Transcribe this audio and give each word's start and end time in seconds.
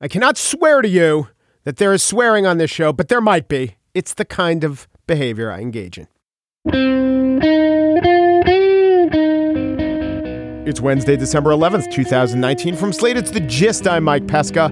I 0.00 0.06
cannot 0.06 0.38
swear 0.38 0.80
to 0.80 0.88
you 0.88 1.26
that 1.64 1.78
there 1.78 1.92
is 1.92 2.04
swearing 2.04 2.46
on 2.46 2.58
this 2.58 2.70
show, 2.70 2.92
but 2.92 3.08
there 3.08 3.20
might 3.20 3.48
be. 3.48 3.74
It's 3.94 4.14
the 4.14 4.24
kind 4.24 4.62
of 4.62 4.86
behavior 5.08 5.50
I 5.50 5.60
engage 5.60 5.98
in. 5.98 6.06
It's 10.68 10.80
Wednesday, 10.80 11.16
December 11.16 11.50
11th, 11.50 11.90
2019. 11.90 12.76
From 12.76 12.92
Slate, 12.92 13.16
it's 13.16 13.32
the 13.32 13.40
gist. 13.40 13.88
I'm 13.88 14.04
Mike 14.04 14.28
Pesca. 14.28 14.70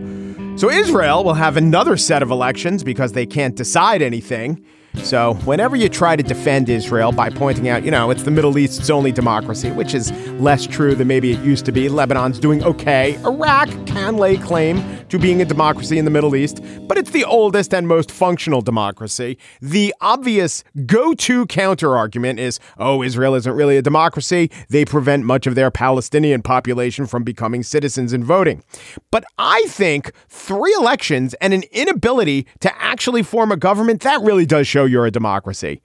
So, 0.56 0.70
Israel 0.70 1.24
will 1.24 1.34
have 1.34 1.56
another 1.56 1.96
set 1.96 2.22
of 2.22 2.30
elections 2.30 2.84
because 2.84 3.12
they 3.12 3.26
can't 3.26 3.56
decide 3.56 4.02
anything. 4.02 4.64
So, 5.02 5.34
whenever 5.44 5.76
you 5.76 5.88
try 5.88 6.16
to 6.16 6.22
defend 6.22 6.68
Israel 6.68 7.12
by 7.12 7.30
pointing 7.30 7.68
out, 7.68 7.84
you 7.84 7.90
know, 7.90 8.10
it's 8.10 8.24
the 8.24 8.30
Middle 8.30 8.58
East's 8.58 8.90
only 8.90 9.12
democracy, 9.12 9.70
which 9.70 9.94
is 9.94 10.10
less 10.40 10.66
true 10.66 10.94
than 10.94 11.06
maybe 11.06 11.32
it 11.32 11.40
used 11.40 11.64
to 11.66 11.72
be, 11.72 11.88
Lebanon's 11.88 12.38
doing 12.38 12.64
okay. 12.64 13.14
Iraq 13.24 13.68
can 13.86 14.16
lay 14.16 14.36
claim 14.36 14.82
to 15.08 15.18
being 15.18 15.40
a 15.40 15.44
democracy 15.44 15.98
in 15.98 16.04
the 16.04 16.10
Middle 16.10 16.34
East, 16.34 16.60
but 16.88 16.98
it's 16.98 17.10
the 17.10 17.24
oldest 17.24 17.72
and 17.72 17.86
most 17.86 18.10
functional 18.10 18.60
democracy. 18.60 19.38
The 19.60 19.94
obvious 20.00 20.64
go 20.86 21.14
to 21.14 21.46
counter 21.46 21.96
argument 21.96 22.40
is 22.40 22.58
oh, 22.78 23.02
Israel 23.02 23.34
isn't 23.34 23.52
really 23.52 23.76
a 23.76 23.82
democracy. 23.82 24.50
They 24.68 24.84
prevent 24.84 25.24
much 25.24 25.46
of 25.46 25.54
their 25.54 25.70
Palestinian 25.70 26.42
population 26.42 27.06
from 27.06 27.22
becoming 27.22 27.62
citizens 27.62 28.12
and 28.12 28.24
voting. 28.24 28.62
But 29.10 29.24
I 29.38 29.64
think 29.68 30.12
three 30.28 30.74
elections 30.78 31.34
and 31.34 31.54
an 31.54 31.62
inability 31.70 32.46
to 32.60 32.82
actually 32.82 33.22
form 33.22 33.52
a 33.52 33.56
government, 33.56 34.00
that 34.02 34.20
really 34.22 34.46
does 34.46 34.66
show 34.66 34.84
you're 34.86 35.06
a 35.06 35.10
democracy. 35.10 35.82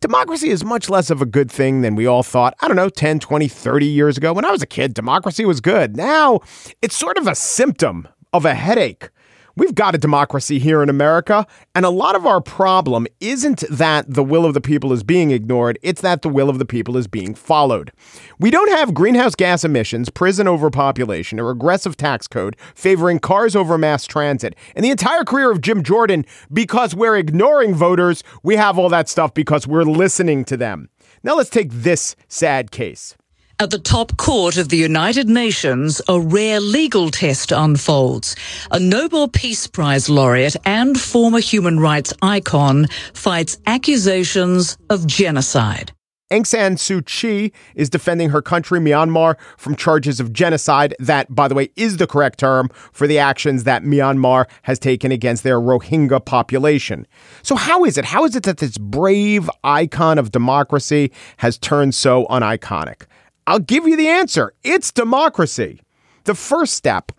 Democracy 0.00 0.48
is 0.50 0.64
much 0.64 0.88
less 0.88 1.10
of 1.10 1.20
a 1.22 1.26
good 1.26 1.50
thing 1.50 1.82
than 1.82 1.94
we 1.94 2.06
all 2.06 2.22
thought. 2.22 2.54
I 2.60 2.68
don't 2.68 2.76
know, 2.76 2.88
10, 2.88 3.20
20, 3.20 3.48
30 3.48 3.86
years 3.86 4.16
ago. 4.16 4.32
When 4.32 4.44
I 4.44 4.50
was 4.50 4.62
a 4.62 4.66
kid, 4.66 4.94
democracy 4.94 5.44
was 5.44 5.60
good. 5.60 5.96
Now 5.96 6.40
it's 6.82 6.96
sort 6.96 7.18
of 7.18 7.26
a 7.26 7.34
symptom 7.34 8.08
of 8.32 8.44
a 8.44 8.54
headache. 8.54 9.08
We've 9.58 9.74
got 9.74 9.96
a 9.96 9.98
democracy 9.98 10.60
here 10.60 10.84
in 10.84 10.88
America, 10.88 11.44
and 11.74 11.84
a 11.84 11.90
lot 11.90 12.14
of 12.14 12.24
our 12.24 12.40
problem 12.40 13.08
isn't 13.18 13.64
that 13.68 14.04
the 14.08 14.22
will 14.22 14.44
of 14.44 14.54
the 14.54 14.60
people 14.60 14.92
is 14.92 15.02
being 15.02 15.32
ignored, 15.32 15.80
it's 15.82 16.00
that 16.00 16.22
the 16.22 16.28
will 16.28 16.48
of 16.48 16.60
the 16.60 16.64
people 16.64 16.96
is 16.96 17.08
being 17.08 17.34
followed. 17.34 17.90
We 18.38 18.52
don't 18.52 18.70
have 18.70 18.94
greenhouse 18.94 19.34
gas 19.34 19.64
emissions, 19.64 20.10
prison 20.10 20.46
overpopulation, 20.46 21.40
a 21.40 21.44
regressive 21.44 21.96
tax 21.96 22.28
code 22.28 22.54
favoring 22.76 23.18
cars 23.18 23.56
over 23.56 23.76
mass 23.76 24.06
transit, 24.06 24.54
and 24.76 24.84
the 24.84 24.90
entire 24.90 25.24
career 25.24 25.50
of 25.50 25.60
Jim 25.60 25.82
Jordan 25.82 26.24
because 26.52 26.94
we're 26.94 27.16
ignoring 27.16 27.74
voters. 27.74 28.22
We 28.44 28.54
have 28.54 28.78
all 28.78 28.90
that 28.90 29.08
stuff 29.08 29.34
because 29.34 29.66
we're 29.66 29.82
listening 29.82 30.44
to 30.44 30.56
them. 30.56 30.88
Now 31.24 31.34
let's 31.34 31.50
take 31.50 31.72
this 31.72 32.14
sad 32.28 32.70
case. 32.70 33.16
At 33.60 33.70
the 33.70 33.78
top 33.80 34.16
court 34.18 34.56
of 34.56 34.68
the 34.68 34.76
United 34.76 35.28
Nations, 35.28 36.00
a 36.08 36.20
rare 36.20 36.60
legal 36.60 37.10
test 37.10 37.50
unfolds. 37.50 38.36
A 38.70 38.78
Nobel 38.78 39.26
Peace 39.26 39.66
Prize 39.66 40.08
laureate 40.08 40.54
and 40.64 40.98
former 40.98 41.40
human 41.40 41.80
rights 41.80 42.14
icon 42.22 42.86
fights 43.14 43.58
accusations 43.66 44.78
of 44.90 45.08
genocide. 45.08 45.90
Aung 46.30 46.46
San 46.46 46.76
Suu 46.76 47.04
Kyi 47.04 47.52
is 47.74 47.90
defending 47.90 48.30
her 48.30 48.40
country, 48.40 48.78
Myanmar, 48.78 49.34
from 49.56 49.74
charges 49.74 50.20
of 50.20 50.32
genocide. 50.32 50.94
That, 51.00 51.34
by 51.34 51.48
the 51.48 51.56
way, 51.56 51.70
is 51.74 51.96
the 51.96 52.06
correct 52.06 52.38
term 52.38 52.68
for 52.92 53.08
the 53.08 53.18
actions 53.18 53.64
that 53.64 53.82
Myanmar 53.82 54.46
has 54.62 54.78
taken 54.78 55.10
against 55.10 55.42
their 55.42 55.58
Rohingya 55.58 56.24
population. 56.24 57.08
So, 57.42 57.56
how 57.56 57.84
is 57.84 57.98
it? 57.98 58.04
How 58.04 58.24
is 58.24 58.36
it 58.36 58.44
that 58.44 58.58
this 58.58 58.78
brave 58.78 59.50
icon 59.64 60.16
of 60.16 60.30
democracy 60.30 61.10
has 61.38 61.58
turned 61.58 61.96
so 61.96 62.24
uniconic? 62.26 63.06
I'll 63.48 63.58
give 63.58 63.88
you 63.88 63.96
the 63.96 64.08
answer. 64.08 64.52
It's 64.62 64.92
democracy. 64.92 65.80
The 66.24 66.34
first 66.34 66.74
step 66.74 67.12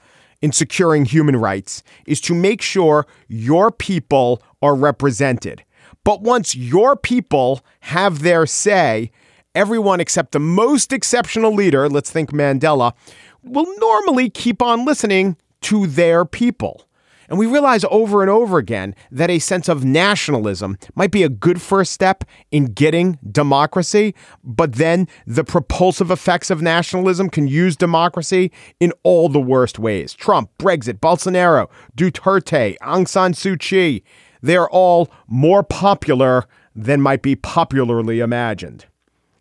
in 0.44 0.52
securing 0.52 1.06
human 1.06 1.36
rights 1.36 1.82
is 2.06 2.22
to 2.22 2.36
make 2.36 2.62
sure 2.62 3.08
your 3.28 3.72
people 3.72 4.44
are 4.62 4.76
represented. 4.76 5.64
But 6.04 6.22
once 6.22 6.56
your 6.56 6.96
people 6.96 7.66
have 7.80 8.22
their 8.22 8.46
say, 8.46 9.10
everyone 9.56 10.00
except 10.00 10.32
the 10.32 10.40
most 10.40 10.94
exceptional 10.94 11.52
leader, 11.52 11.90
let's 11.90 12.12
think 12.12 12.32
Mandela, 12.32 12.94
will 13.42 13.66
normally 13.80 14.30
keep 14.30 14.62
on 14.62 14.86
listening 14.86 15.36
to 15.62 15.88
their 15.88 16.26
people. 16.26 16.86
And 17.30 17.38
we 17.38 17.46
realize 17.46 17.86
over 17.92 18.22
and 18.22 18.30
over 18.30 18.58
again 18.58 18.96
that 19.12 19.30
a 19.30 19.38
sense 19.38 19.70
of 19.70 19.86
nationalism 19.86 20.78
might 20.96 21.12
be 21.12 21.22
a 21.22 21.30
good 21.30 21.62
first 21.62 21.92
step 21.92 22.24
in 22.52 22.66
getting 22.66 23.20
democracy, 23.32 24.16
but 24.44 24.74
then 24.74 25.08
the 25.28 25.44
propulsive 25.44 26.10
effects 26.10 26.50
of 26.50 26.62
nationalism 26.62 27.30
can 27.30 27.48
use 27.48 27.78
democracy 27.78 28.52
in 28.80 28.92
all 29.04 29.30
the 29.30 29.40
worst 29.40 29.78
ways. 29.78 30.14
Trump, 30.14 30.50
Brexit, 30.58 31.00
Bolsonaro, 31.00 31.70
Duterte, 31.96 32.78
Aung 32.82 33.08
San 33.08 33.34
Suu 33.34 33.60
Kyi, 33.60 34.04
they're 34.42 34.70
all 34.70 35.10
more 35.28 35.62
popular 35.62 36.46
than 36.76 37.02
might 37.02 37.22
be 37.22 37.36
popularly 37.36 38.22
imagined. 38.22 38.86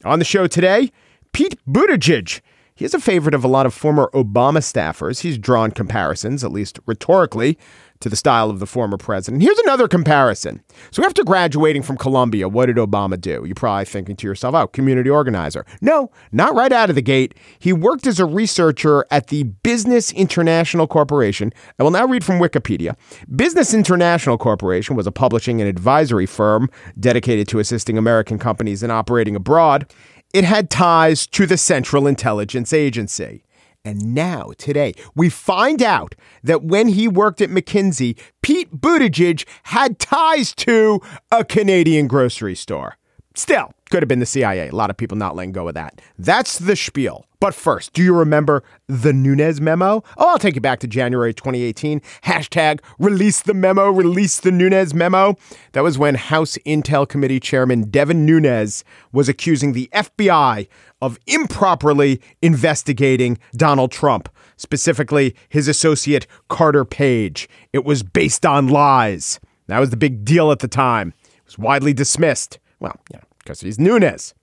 On 0.05 0.19
the 0.19 0.25
show 0.25 0.47
today, 0.47 0.93
Pete 1.33 1.59
Buttigieg 1.67 2.41
He's 2.79 2.95
a 2.95 3.01
favorite 3.01 3.35
of 3.35 3.43
a 3.43 3.49
lot 3.49 3.67
of 3.67 3.75
former 3.75 4.09
Obama 4.15 4.61
staffers. 4.61 5.23
He's 5.23 5.37
drawn 5.37 5.73
comparisons, 5.73 6.45
at 6.45 6.53
least 6.53 6.79
rhetorically, 6.87 7.59
to 7.99 8.09
the 8.09 8.15
style 8.15 8.51
of 8.51 8.61
the 8.61 8.69
former 8.69 8.97
president. 8.97 9.43
Here's 9.43 9.59
another 9.59 9.89
comparison. 9.89 10.63
So, 10.93 11.05
after 11.05 11.25
graduating 11.25 11.83
from 11.83 11.97
Columbia, 11.97 12.49
what 12.49 12.67
did 12.67 12.77
Obama 12.77 13.21
do? 13.21 13.43
You're 13.45 13.57
probably 13.57 13.85
thinking 13.85 14.15
to 14.15 14.29
yourself, 14.29 14.55
oh, 14.55 14.69
community 14.69 15.11
organizer. 15.11 15.67
No, 15.81 16.13
not 16.31 16.55
right 16.55 16.71
out 16.71 16.89
of 16.89 16.95
the 16.95 17.03
gate. 17.03 17.35
He 17.59 17.73
worked 17.73 18.07
as 18.07 18.21
a 18.21 18.25
researcher 18.25 19.05
at 19.11 19.27
the 19.27 19.43
Business 19.43 20.13
International 20.13 20.87
Corporation. 20.87 21.53
I 21.81 21.83
will 21.83 21.91
now 21.91 22.07
read 22.07 22.25
from 22.25 22.39
Wikipedia. 22.39 22.95
Business 23.35 23.75
International 23.75 24.39
Corporation 24.39 24.95
was 24.95 25.09
a 25.09 25.13
publishing 25.13 25.61
and 25.61 25.69
advisory 25.69 26.27
firm 26.27 26.71
dedicated 27.01 27.49
to 27.49 27.59
assisting 27.59 27.99
American 27.99 28.39
companies 28.39 28.85
in 28.85 28.93
operating 28.93 29.35
abroad 29.35 29.93
it 30.33 30.45
had 30.45 30.71
ties 30.71 31.27
to 31.29 31.47
the 31.47 31.57
Central 31.57 32.07
Intelligence 32.07 32.73
Agency. 32.73 33.45
And 33.85 34.15
now, 34.15 34.53
today, 34.59 34.93
we 35.15 35.31
find 35.31 35.83
out 35.83 36.15
that 36.43 36.63
when 36.63 36.89
he 36.89 37.09
worked 37.09 37.41
at 37.41 37.49
McKinsey, 37.49 38.19
Pete 38.43 38.71
Buttigieg 38.71 39.47
had 39.65 39.99
ties 39.99 40.55
to 40.57 41.01
a 41.31 41.45
Canadian 41.45 42.07
grocery 42.07 42.55
store. 42.55 42.99
Still, 43.39 43.71
could 43.91 44.03
have 44.03 44.09
been 44.09 44.19
the 44.19 44.27
CIA. 44.27 44.69
A 44.69 44.75
lot 44.75 44.91
of 44.91 44.97
people 44.97 45.17
not 45.17 45.37
letting 45.37 45.53
go 45.53 45.69
of 45.69 45.75
that. 45.75 46.03
That's 46.19 46.59
the 46.59 46.75
spiel. 46.75 47.25
But 47.39 47.55
first, 47.55 47.93
do 47.93 48.03
you 48.03 48.13
remember 48.13 48.65
the 48.89 49.13
Nunes 49.13 49.61
memo? 49.61 50.03
Oh, 50.17 50.31
I'll 50.31 50.41
take 50.41 50.57
you 50.57 50.61
back 50.61 50.81
to 50.81 50.89
January 50.89 51.33
2018. 51.33 52.03
Hashtag 52.25 52.81
release 52.99 53.41
the 53.41 53.55
memo, 53.55 53.91
release 53.93 54.41
the 54.41 54.51
Nunes 54.51 54.93
memo. 54.93 55.37
That 55.71 55.85
was 55.85 55.97
when 55.97 56.17
House 56.17 56.59
Intel 56.67 57.09
Committee 57.09 57.39
Chairman 57.39 57.83
Devin 57.83 58.27
Nunes 58.27 58.83
was 59.13 59.29
accusing 59.29 59.73
the 59.73 59.89
FBI 59.93 60.67
of 61.01 61.17
improperly 61.29 62.21
investigating 62.43 63.39
Donald 63.55 63.93
Trump, 63.93 64.29
specifically 64.57 65.37
his 65.49 65.69
associate 65.69 66.27
Carter 66.49 66.85
Page. 66.85 67.49
It 67.73 67.85
was 67.85 68.03
based 68.03 68.45
on 68.45 68.67
lies. 68.67 69.39
That 69.69 69.79
was 69.79 69.91
the 69.91 69.97
big 69.97 70.25
deal 70.25 70.51
at 70.51 70.59
the 70.59 70.67
time. 70.67 71.15
It 71.37 71.45
was 71.47 71.57
widely 71.57 71.93
dismissed. 71.93 72.59
Well, 72.81 72.97
yeah, 73.13 73.21
because 73.49 73.63
he's 73.63 73.79
Nunes. 73.79 74.35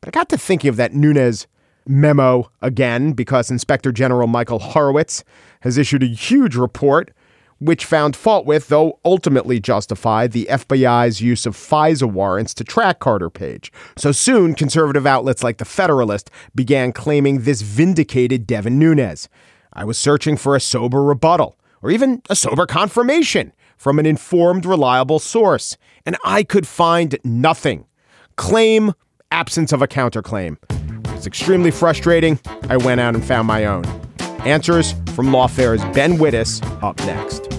But 0.00 0.08
I 0.08 0.18
got 0.18 0.28
to 0.30 0.36
thinking 0.36 0.68
of 0.68 0.74
that 0.76 0.92
Nunes 0.92 1.46
memo 1.86 2.50
again 2.60 3.12
because 3.12 3.52
Inspector 3.52 3.90
General 3.92 4.26
Michael 4.26 4.58
Horowitz 4.58 5.22
has 5.60 5.78
issued 5.78 6.02
a 6.02 6.06
huge 6.06 6.56
report 6.56 7.12
which 7.60 7.84
found 7.84 8.16
fault 8.16 8.44
with, 8.44 8.66
though 8.66 8.98
ultimately 9.04 9.60
justified, 9.60 10.32
the 10.32 10.48
FBI's 10.50 11.20
use 11.20 11.46
of 11.46 11.56
FISA 11.56 12.10
warrants 12.10 12.52
to 12.54 12.64
track 12.64 12.98
Carter 12.98 13.30
Page. 13.30 13.72
So 13.96 14.10
soon, 14.10 14.56
conservative 14.56 15.06
outlets 15.06 15.44
like 15.44 15.58
The 15.58 15.64
Federalist 15.64 16.28
began 16.56 16.90
claiming 16.90 17.42
this 17.42 17.62
vindicated 17.62 18.48
Devin 18.48 18.80
Nunes. 18.80 19.28
I 19.72 19.84
was 19.84 19.96
searching 19.96 20.36
for 20.36 20.56
a 20.56 20.60
sober 20.60 21.04
rebuttal, 21.04 21.56
or 21.82 21.92
even 21.92 22.20
a 22.28 22.34
sober 22.34 22.66
confirmation 22.66 23.52
from 23.76 24.00
an 24.00 24.06
informed, 24.06 24.66
reliable 24.66 25.20
source, 25.20 25.76
and 26.04 26.16
I 26.24 26.42
could 26.42 26.66
find 26.66 27.16
nothing. 27.22 27.86
Claim, 28.36 28.92
absence 29.30 29.72
of 29.72 29.82
a 29.82 29.86
counterclaim. 29.86 30.56
It's 31.16 31.26
extremely 31.26 31.70
frustrating. 31.70 32.38
I 32.68 32.76
went 32.76 33.00
out 33.00 33.14
and 33.14 33.24
found 33.24 33.46
my 33.46 33.64
own. 33.64 33.84
Answers 34.44 34.94
from 35.14 35.32
Lawfare's 35.32 35.82
Ben 35.94 36.18
Wittes 36.18 36.62
up 36.82 36.98
next. 37.00 37.51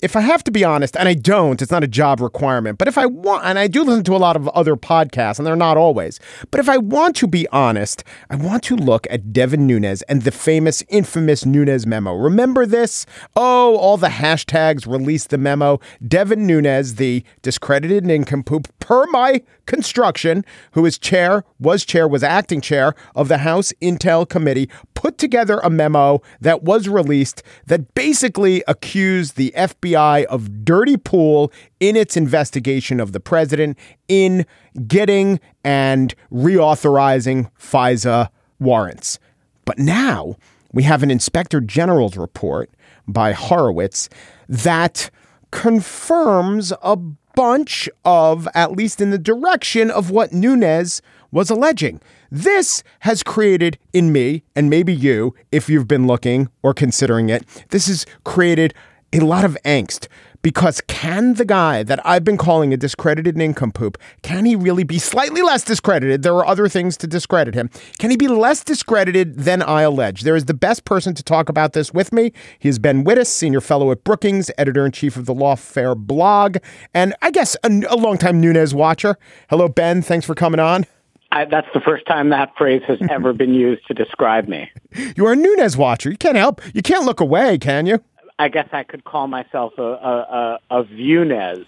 If 0.00 0.14
I 0.14 0.20
have 0.20 0.44
to 0.44 0.50
be 0.50 0.62
honest, 0.62 0.96
and 0.96 1.08
I 1.08 1.14
don't, 1.14 1.60
it's 1.60 1.72
not 1.72 1.82
a 1.82 1.88
job 1.88 2.20
requirement, 2.20 2.78
but 2.78 2.86
if 2.86 2.96
I 2.96 3.06
want, 3.06 3.44
and 3.44 3.58
I 3.58 3.66
do 3.66 3.82
listen 3.82 4.04
to 4.04 4.14
a 4.14 4.18
lot 4.18 4.36
of 4.36 4.46
other 4.48 4.76
podcasts, 4.76 5.38
and 5.38 5.46
they're 5.46 5.56
not 5.56 5.76
always, 5.76 6.20
but 6.50 6.60
if 6.60 6.68
I 6.68 6.78
want 6.78 7.16
to 7.16 7.26
be 7.26 7.48
honest, 7.48 8.04
I 8.30 8.36
want 8.36 8.62
to 8.64 8.76
look 8.76 9.08
at 9.10 9.32
Devin 9.32 9.66
Nunes 9.66 10.02
and 10.02 10.22
the 10.22 10.30
famous, 10.30 10.84
infamous 10.88 11.44
Nunes 11.44 11.86
memo. 11.86 12.14
Remember 12.14 12.64
this? 12.64 13.06
Oh, 13.34 13.76
all 13.76 13.96
the 13.96 14.08
hashtags 14.08 14.86
released 14.86 15.30
the 15.30 15.38
memo. 15.38 15.80
Devin 16.06 16.46
Nunes, 16.46 16.94
the 16.94 17.24
discredited 17.42 18.06
nincompoop, 18.06 18.68
per 18.78 19.06
my 19.06 19.42
construction, 19.66 20.44
who 20.72 20.86
is 20.86 20.96
chair, 20.96 21.44
was 21.58 21.84
chair, 21.84 22.06
was 22.06 22.22
acting 22.22 22.60
chair 22.60 22.94
of 23.16 23.28
the 23.28 23.38
House 23.38 23.72
Intel 23.82 24.28
Committee, 24.28 24.70
put 24.94 25.18
together 25.18 25.58
a 25.62 25.70
memo 25.70 26.22
that 26.40 26.62
was 26.62 26.88
released 26.88 27.42
that 27.66 27.94
basically 27.94 28.62
accused 28.66 29.36
the 29.36 29.52
FBI 29.56 29.87
of 29.96 30.64
dirty 30.64 30.96
pool 30.96 31.52
in 31.80 31.96
its 31.96 32.16
investigation 32.16 33.00
of 33.00 33.12
the 33.12 33.20
president 33.20 33.78
in 34.08 34.46
getting 34.86 35.40
and 35.64 36.14
reauthorizing 36.32 37.50
FISA 37.58 38.28
warrants. 38.58 39.18
But 39.64 39.78
now 39.78 40.36
we 40.72 40.82
have 40.84 41.02
an 41.02 41.10
inspector 41.10 41.60
general's 41.60 42.16
report 42.16 42.70
by 43.06 43.32
Horowitz 43.32 44.08
that 44.48 45.10
confirms 45.50 46.72
a 46.82 46.96
bunch 46.96 47.88
of, 48.04 48.48
at 48.54 48.72
least 48.72 49.00
in 49.00 49.10
the 49.10 49.18
direction 49.18 49.90
of 49.90 50.10
what 50.10 50.32
Nunes 50.32 51.00
was 51.30 51.50
alleging. 51.50 52.00
This 52.30 52.82
has 53.00 53.22
created 53.22 53.78
in 53.92 54.12
me, 54.12 54.42
and 54.56 54.68
maybe 54.68 54.94
you, 54.94 55.34
if 55.52 55.68
you've 55.68 55.88
been 55.88 56.06
looking 56.06 56.48
or 56.62 56.74
considering 56.74 57.28
it, 57.28 57.44
this 57.70 57.86
has 57.86 58.04
created 58.24 58.74
a 59.12 59.20
lot 59.20 59.44
of 59.44 59.56
angst 59.64 60.06
because 60.42 60.80
can 60.82 61.34
the 61.34 61.44
guy 61.44 61.82
that 61.82 62.04
I've 62.06 62.24
been 62.24 62.36
calling 62.36 62.72
a 62.72 62.76
discredited 62.76 63.36
nincompoop, 63.36 63.98
can 64.22 64.44
he 64.44 64.54
really 64.54 64.84
be 64.84 64.98
slightly 64.98 65.42
less 65.42 65.64
discredited? 65.64 66.22
There 66.22 66.34
are 66.34 66.46
other 66.46 66.68
things 66.68 66.96
to 66.98 67.06
discredit 67.06 67.54
him. 67.54 67.70
Can 67.98 68.10
he 68.10 68.16
be 68.16 68.28
less 68.28 68.62
discredited 68.62 69.40
than 69.40 69.62
I 69.62 69.82
allege? 69.82 70.22
There 70.22 70.36
is 70.36 70.44
the 70.44 70.54
best 70.54 70.84
person 70.84 71.14
to 71.14 71.22
talk 71.22 71.48
about 71.48 71.72
this 71.72 71.92
with 71.92 72.12
me. 72.12 72.32
He 72.58 72.68
is 72.68 72.78
Ben 72.78 73.04
Wittes, 73.04 73.26
senior 73.26 73.60
fellow 73.60 73.90
at 73.90 74.04
Brookings, 74.04 74.50
editor 74.58 74.86
in 74.86 74.92
chief 74.92 75.16
of 75.16 75.26
the 75.26 75.34
Lawfare 75.34 75.96
blog, 75.96 76.58
and 76.94 77.14
I 77.22 77.30
guess 77.30 77.56
a, 77.64 77.68
a 77.88 77.96
longtime 77.96 78.40
Nunes 78.40 78.74
watcher. 78.74 79.16
Hello, 79.50 79.68
Ben. 79.68 80.02
Thanks 80.02 80.26
for 80.26 80.34
coming 80.34 80.60
on. 80.60 80.86
I, 81.30 81.44
that's 81.44 81.68
the 81.74 81.80
first 81.80 82.06
time 82.06 82.30
that 82.30 82.52
phrase 82.56 82.82
has 82.86 82.98
ever 83.10 83.32
been 83.32 83.54
used 83.54 83.86
to 83.88 83.94
describe 83.94 84.48
me. 84.48 84.70
You 85.16 85.26
are 85.26 85.32
a 85.32 85.36
Nunes 85.36 85.76
watcher. 85.76 86.10
You 86.10 86.16
can't 86.16 86.36
help. 86.36 86.62
You 86.74 86.82
can't 86.82 87.04
look 87.04 87.20
away, 87.20 87.58
can 87.58 87.86
you? 87.86 88.02
I 88.38 88.48
guess 88.48 88.68
I 88.72 88.84
could 88.84 89.04
call 89.04 89.26
myself 89.26 89.72
a 89.78 89.82
a, 89.82 90.58
a, 90.70 90.80
a 90.80 90.84
Vunez. 90.84 91.64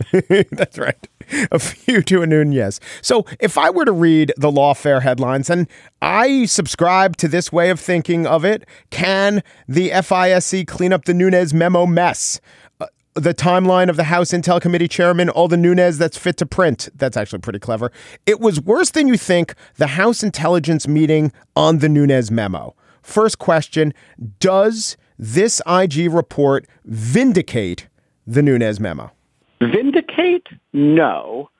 That's 0.50 0.78
right. 0.78 1.08
A 1.50 1.58
few 1.58 2.02
to 2.02 2.22
a 2.22 2.26
Nunez. 2.26 2.81
So 3.02 3.25
if 3.38 3.56
I 3.58 3.70
were 3.70 3.84
to 3.84 3.93
read 3.93 4.32
the 4.37 4.50
lawfare 4.50 5.02
headlines, 5.02 5.50
and 5.50 5.69
I 6.02 6.46
subscribe 6.46 7.17
to 7.19 7.28
this 7.28 7.52
way 7.52 7.70
of 7.70 7.78
thinking 7.78 8.26
of 8.26 8.44
it, 8.44 8.67
can 8.90 9.43
the 9.69 9.90
FISC 9.90 10.67
clean 10.67 10.93
up 10.93 11.05
the 11.05 11.14
Nunes 11.14 11.55
memo 11.55 11.87
mess? 11.87 12.40
Uh, 12.81 12.87
the 13.14 13.34
timeline 13.34 13.88
of 13.88 13.96
the 13.96 14.05
House 14.05 14.31
Intel 14.31 14.61
Committee 14.61 14.88
chairman, 14.88 15.28
all 15.28 15.49
the 15.49 15.56
Nunes 15.56 15.99
that's 15.99 16.16
fit 16.16 16.37
to 16.38 16.46
print. 16.46 16.88
That's 16.94 17.16
actually 17.16 17.40
pretty 17.40 17.58
clever. 17.58 17.93
It 18.26 18.40
was 18.40 18.61
worse 18.61 18.90
than 18.90 19.06
you 19.08 19.16
think. 19.16 19.55
The 19.76 19.88
House 19.88 20.23
Intelligence 20.23 20.88
meeting 20.88 21.32
on 21.55 21.78
the 21.78 21.88
Nunes 21.88 22.31
memo. 22.31 22.75
First 23.02 23.38
question 23.38 23.94
Does 24.38 24.96
this 25.20 25.61
IG 25.67 26.11
report 26.11 26.67
vindicate 26.87 27.88
the 28.26 28.43
Nunes 28.43 28.81
memo? 28.81 29.12
Vindicate? 29.61 30.46
No. 30.72 31.50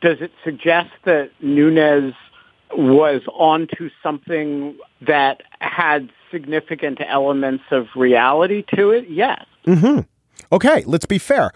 Does 0.00 0.18
it 0.20 0.30
suggest 0.44 0.90
that 1.04 1.30
Nunes 1.40 2.14
was 2.72 3.22
onto 3.32 3.90
something 4.00 4.78
that 5.00 5.42
had 5.60 6.08
significant 6.30 7.00
elements 7.04 7.64
of 7.72 7.88
reality 7.96 8.64
to 8.76 8.90
it? 8.90 9.10
Yes. 9.10 9.44
Mm-hmm. 9.66 10.02
Okay, 10.52 10.84
let's 10.86 11.06
be 11.06 11.18
fair. 11.18 11.50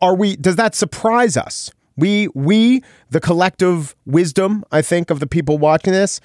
Are 0.00 0.16
we? 0.16 0.36
Does 0.36 0.56
that 0.56 0.74
surprise 0.74 1.36
us? 1.36 1.70
We, 1.96 2.28
we, 2.34 2.82
the 3.10 3.20
collective 3.20 3.94
wisdom, 4.06 4.64
I 4.72 4.82
think, 4.82 5.10
of 5.10 5.20
the 5.20 5.26
people 5.26 5.58
watching 5.58 5.92
this, 5.92 6.20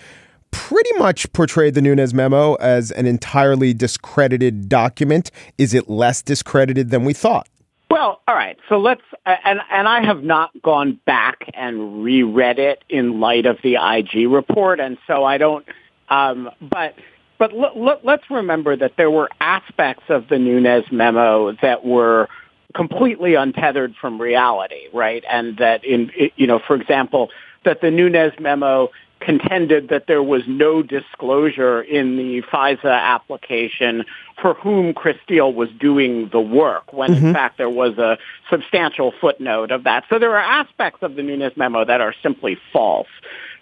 pretty 0.51 0.91
much 0.97 1.31
portrayed 1.33 1.73
the 1.73 1.81
Nunes 1.81 2.13
memo 2.13 2.55
as 2.55 2.91
an 2.91 3.05
entirely 3.05 3.73
discredited 3.73 4.69
document. 4.69 5.31
Is 5.57 5.73
it 5.73 5.89
less 5.89 6.21
discredited 6.21 6.89
than 6.89 7.05
we 7.05 7.13
thought? 7.13 7.47
Well, 7.89 8.21
all 8.27 8.35
right. 8.35 8.57
So 8.69 8.77
let's 8.77 9.01
and 9.25 9.59
and 9.71 9.87
I 9.87 10.05
have 10.05 10.23
not 10.23 10.51
gone 10.61 10.99
back 11.05 11.49
and 11.53 12.03
reread 12.03 12.59
it 12.59 12.83
in 12.87 13.19
light 13.19 13.45
of 13.45 13.57
the 13.63 13.75
IG 13.75 14.29
report, 14.29 14.79
and 14.79 14.97
so 15.07 15.23
I 15.23 15.37
don't. 15.37 15.65
Um, 16.09 16.51
but 16.61 16.95
but 17.39 17.51
l- 17.51 17.73
l- 17.75 17.99
let's 18.03 18.29
remember 18.29 18.75
that 18.75 18.93
there 18.97 19.09
were 19.09 19.29
aspects 19.41 20.03
of 20.09 20.27
the 20.27 20.37
Nunes 20.37 20.85
memo 20.91 21.53
that 21.63 21.83
were 21.83 22.27
completely 22.75 23.33
untethered 23.33 23.95
from 23.99 24.21
reality, 24.21 24.87
right? 24.93 25.23
And 25.29 25.57
that 25.57 25.83
in 25.83 26.11
you 26.35 26.45
know, 26.45 26.59
for 26.59 26.75
example, 26.75 27.29
that 27.65 27.81
the 27.81 27.89
Nunes 27.89 28.33
memo 28.39 28.89
contended 29.19 29.89
that 29.89 30.07
there 30.07 30.23
was 30.23 30.43
no 30.47 30.81
disclosure 30.81 31.81
in 31.81 32.17
the 32.17 32.41
FISA 32.43 32.91
application 32.91 34.05
for 34.41 34.53
whom 34.53 34.93
Chris 34.93 35.17
Steele 35.23 35.51
was 35.51 35.69
doing 35.79 36.29
the 36.29 36.39
work, 36.39 36.93
when 36.93 37.11
mm-hmm. 37.11 37.27
in 37.27 37.33
fact 37.33 37.57
there 37.57 37.69
was 37.69 37.97
a 37.97 38.17
substantial 38.49 39.13
footnote 39.19 39.71
of 39.71 39.83
that. 39.83 40.05
So 40.09 40.19
there 40.19 40.31
are 40.31 40.61
aspects 40.61 41.03
of 41.03 41.15
the 41.15 41.23
Nunes 41.23 41.53
memo 41.57 41.83
that 41.85 42.01
are 42.01 42.13
simply 42.23 42.57
false. 42.71 43.07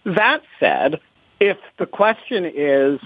That 0.06 0.42
said, 0.60 1.00
if 1.40 1.58
the 1.78 1.86
question 1.86 2.46
is, 2.46 3.00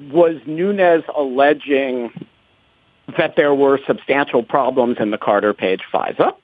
was 0.00 0.36
Nunes 0.46 1.04
alleging 1.14 2.26
that 3.18 3.34
there 3.36 3.54
were 3.54 3.80
substantial 3.86 4.42
problems 4.42 4.96
in 5.00 5.10
the 5.10 5.18
Carter 5.18 5.52
Page 5.52 5.80
FISA, 5.92 6.34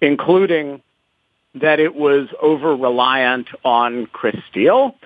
including 0.00 0.80
that 1.54 1.80
it 1.80 1.94
was 1.94 2.28
over 2.40 2.74
reliant 2.74 3.48
on 3.64 4.06
Chris 4.06 4.36
Steele 4.50 4.96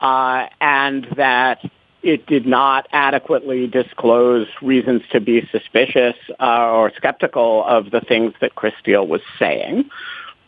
uh, 0.00 0.46
and 0.60 1.06
that 1.16 1.58
it 2.02 2.26
did 2.26 2.46
not 2.46 2.86
adequately 2.92 3.66
disclose 3.66 4.46
reasons 4.62 5.02
to 5.12 5.20
be 5.20 5.46
suspicious 5.52 6.16
uh, 6.40 6.70
or 6.70 6.90
skeptical 6.96 7.64
of 7.64 7.90
the 7.90 8.00
things 8.00 8.32
that 8.40 8.54
Chris 8.54 8.72
Steele 8.80 9.06
was 9.06 9.20
saying. 9.38 9.90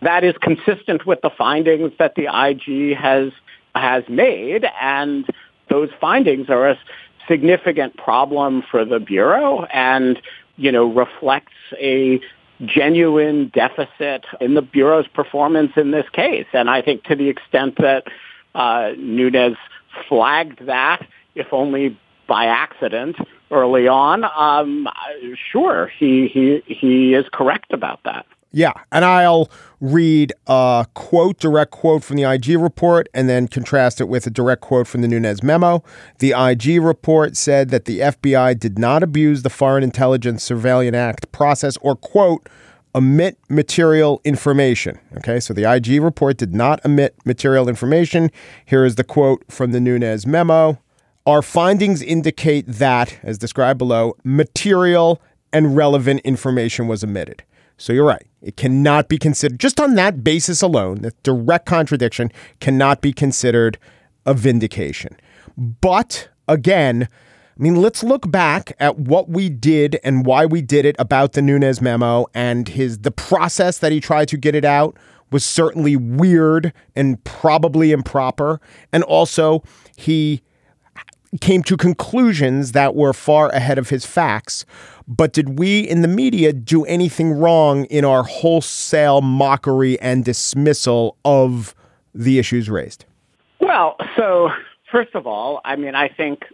That 0.00 0.24
is 0.24 0.34
consistent 0.40 1.06
with 1.06 1.20
the 1.20 1.30
findings 1.30 1.92
that 1.98 2.14
the 2.14 2.24
IG 2.24 2.96
has 2.96 3.30
has 3.74 4.04
made, 4.08 4.66
and 4.80 5.26
those 5.68 5.90
findings 6.00 6.50
are 6.50 6.70
a 6.70 6.78
significant 7.28 7.96
problem 7.96 8.62
for 8.70 8.84
the 8.84 8.98
bureau, 8.98 9.64
and 9.66 10.20
you 10.56 10.72
know 10.72 10.86
reflects 10.86 11.52
a 11.78 12.20
genuine 12.64 13.50
deficit 13.54 14.24
in 14.40 14.54
the 14.54 14.62
Bureau's 14.62 15.06
performance 15.08 15.72
in 15.76 15.90
this 15.90 16.08
case. 16.10 16.46
And 16.52 16.70
I 16.70 16.82
think 16.82 17.04
to 17.04 17.16
the 17.16 17.28
extent 17.28 17.76
that 17.78 18.04
uh, 18.54 18.92
Nunes 18.96 19.56
flagged 20.08 20.66
that, 20.66 21.06
if 21.34 21.52
only 21.52 21.98
by 22.26 22.46
accident 22.46 23.16
early 23.50 23.88
on, 23.88 24.24
um, 24.24 24.88
sure, 25.50 25.88
he, 25.98 26.28
he, 26.28 26.62
he 26.66 27.14
is 27.14 27.26
correct 27.32 27.72
about 27.72 28.00
that. 28.04 28.26
Yeah, 28.52 28.74
and 28.92 29.04
I'll 29.04 29.50
read 29.80 30.32
a 30.46 30.86
quote, 30.92 31.38
direct 31.38 31.70
quote 31.70 32.04
from 32.04 32.16
the 32.16 32.24
IG 32.24 32.50
report, 32.58 33.08
and 33.14 33.28
then 33.28 33.48
contrast 33.48 34.00
it 34.00 34.08
with 34.08 34.26
a 34.26 34.30
direct 34.30 34.60
quote 34.60 34.86
from 34.86 35.00
the 35.00 35.08
Nunes 35.08 35.42
memo. 35.42 35.82
The 36.18 36.34
IG 36.36 36.82
report 36.82 37.36
said 37.36 37.70
that 37.70 37.86
the 37.86 38.00
FBI 38.00 38.58
did 38.58 38.78
not 38.78 39.02
abuse 39.02 39.42
the 39.42 39.50
Foreign 39.50 39.82
Intelligence 39.82 40.42
Surveillance 40.42 40.94
Act 40.94 41.32
process 41.32 41.78
or, 41.78 41.96
quote, 41.96 42.46
omit 42.94 43.38
material 43.48 44.20
information. 44.22 44.98
Okay, 45.16 45.40
so 45.40 45.54
the 45.54 45.70
IG 45.70 46.02
report 46.02 46.36
did 46.36 46.54
not 46.54 46.84
omit 46.84 47.16
material 47.24 47.70
information. 47.70 48.30
Here 48.66 48.84
is 48.84 48.96
the 48.96 49.04
quote 49.04 49.44
from 49.50 49.72
the 49.72 49.80
Nunes 49.80 50.26
memo. 50.26 50.78
Our 51.24 51.40
findings 51.40 52.02
indicate 52.02 52.66
that, 52.66 53.18
as 53.22 53.38
described 53.38 53.78
below, 53.78 54.14
material 54.24 55.22
and 55.52 55.74
relevant 55.74 56.20
information 56.20 56.86
was 56.86 57.02
omitted. 57.02 57.44
So 57.82 57.92
you're 57.92 58.04
right. 58.04 58.24
It 58.40 58.56
cannot 58.56 59.08
be 59.08 59.18
considered, 59.18 59.58
just 59.58 59.80
on 59.80 59.96
that 59.96 60.22
basis 60.22 60.62
alone, 60.62 61.00
that 61.02 61.20
direct 61.24 61.66
contradiction 61.66 62.30
cannot 62.60 63.00
be 63.00 63.12
considered 63.12 63.76
a 64.24 64.34
vindication. 64.34 65.16
But 65.56 66.28
again, 66.46 67.08
I 67.10 67.60
mean, 67.60 67.82
let's 67.82 68.04
look 68.04 68.30
back 68.30 68.72
at 68.78 69.00
what 69.00 69.28
we 69.28 69.48
did 69.48 69.98
and 70.04 70.24
why 70.24 70.46
we 70.46 70.62
did 70.62 70.84
it 70.84 70.94
about 71.00 71.32
the 71.32 71.42
Nunes 71.42 71.80
memo 71.80 72.26
and 72.34 72.68
his 72.68 72.98
the 72.98 73.10
process 73.10 73.78
that 73.78 73.90
he 73.90 73.98
tried 73.98 74.28
to 74.28 74.36
get 74.36 74.54
it 74.54 74.64
out 74.64 74.96
was 75.32 75.44
certainly 75.44 75.96
weird 75.96 76.72
and 76.94 77.22
probably 77.24 77.90
improper. 77.90 78.60
And 78.92 79.02
also, 79.02 79.64
he 79.96 80.40
came 81.40 81.62
to 81.64 81.76
conclusions 81.76 82.72
that 82.72 82.94
were 82.94 83.12
far 83.12 83.48
ahead 83.48 83.78
of 83.78 83.88
his 83.88 84.04
facts. 84.04 84.64
But 85.16 85.34
did 85.34 85.58
we 85.58 85.80
in 85.80 86.00
the 86.00 86.08
media 86.08 86.54
do 86.54 86.86
anything 86.86 87.32
wrong 87.32 87.84
in 87.86 88.02
our 88.04 88.22
wholesale 88.22 89.20
mockery 89.20 90.00
and 90.00 90.24
dismissal 90.24 91.18
of 91.24 91.74
the 92.14 92.38
issues 92.38 92.70
raised? 92.70 93.04
Well, 93.60 93.96
so 94.16 94.50
first 94.90 95.14
of 95.14 95.26
all, 95.26 95.60
I 95.66 95.76
mean, 95.76 95.94
I 95.94 96.08
think 96.08 96.44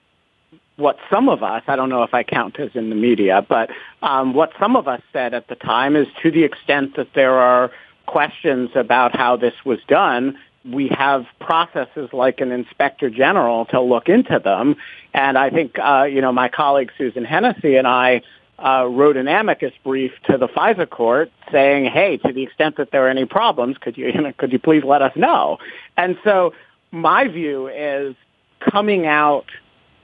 what 0.75 0.97
some 1.09 1.29
of 1.29 1.45
us, 1.45 1.63
I 1.69 1.77
don't 1.77 1.89
know 1.89 2.03
if 2.03 2.15
I 2.15 2.25
count 2.25 2.59
as 2.59 2.71
in 2.75 2.91
the 2.91 2.97
media, 2.97 3.47
but 3.49 3.71
um, 4.03 4.35
what 4.35 4.51
some 4.59 4.75
of 4.75 4.89
us 4.89 5.03
said 5.13 5.35
at 5.35 5.47
the 5.47 5.55
time 5.55 5.95
is 5.95 6.09
to 6.23 6.31
the 6.33 6.43
extent 6.43 6.97
that 6.97 7.15
there 7.15 7.35
are 7.35 7.71
questions 8.07 8.71
about 8.75 9.15
how 9.15 9.37
this 9.37 9.55
was 9.65 9.79
done, 9.87 10.37
we 10.65 10.89
have 10.89 11.27
processes 11.41 12.11
like 12.13 12.41
an 12.41 12.51
inspector 12.51 13.09
general 13.09 13.67
to 13.67 13.81
look 13.81 14.09
into 14.09 14.41
them. 14.41 14.75
And 15.15 15.39
I 15.39 15.51
think, 15.51 15.79
uh, 15.79 16.09
you 16.11 16.21
know, 16.21 16.33
my 16.33 16.49
colleague 16.49 16.91
Susan 16.99 17.25
Hennessy 17.25 17.77
and 17.77 17.87
I 17.87 18.23
uh, 18.59 18.87
wrote 18.89 19.17
an 19.17 19.29
amicus 19.29 19.73
brief 19.85 20.13
to 20.25 20.37
the 20.37 20.49
FISA 20.49 20.89
court 20.91 21.31
saying, 21.53 21.85
hey, 21.85 22.17
to 22.19 22.33
the 22.33 22.43
extent 22.43 22.77
that 22.77 22.91
there 22.91 23.07
are 23.07 23.09
any 23.09 23.25
problems, 23.25 23.77
could 23.79 23.97
you, 23.97 24.07
you 24.15 24.21
know, 24.21 24.33
could 24.37 24.53
you 24.53 24.59
please 24.59 24.85
let 24.85 25.03
us 25.03 25.13
know? 25.17 25.59
And 25.97 26.19
so 26.25 26.53
my 26.91 27.29
view 27.29 27.69
is 27.69 28.17
coming 28.61 29.07
out 29.07 29.47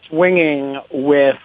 swinging 0.08 0.80
with, 0.92 1.38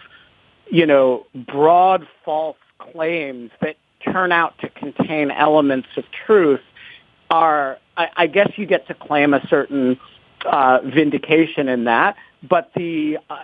you 0.70 0.86
know, 0.86 1.26
broad 1.34 2.08
false 2.24 2.58
claims 2.78 3.52
that 3.62 3.78
turn 4.04 4.32
out 4.32 4.58
to 4.60 4.70
contain 4.70 5.32
elements 5.32 5.88
of 5.98 6.04
truth 6.26 6.62
are, 7.30 7.78
I, 7.98 8.10
I 8.16 8.28
guess 8.28 8.52
you 8.56 8.66
get 8.66 8.88
to 8.88 8.94
claim 8.94 9.34
a 9.34 9.46
certain 9.48 10.00
uh, 10.46 10.80
vindication 10.84 11.68
in 11.68 11.86
that. 11.86 12.16
But 12.48 12.72
the, 12.76 13.18
uh, 13.30 13.44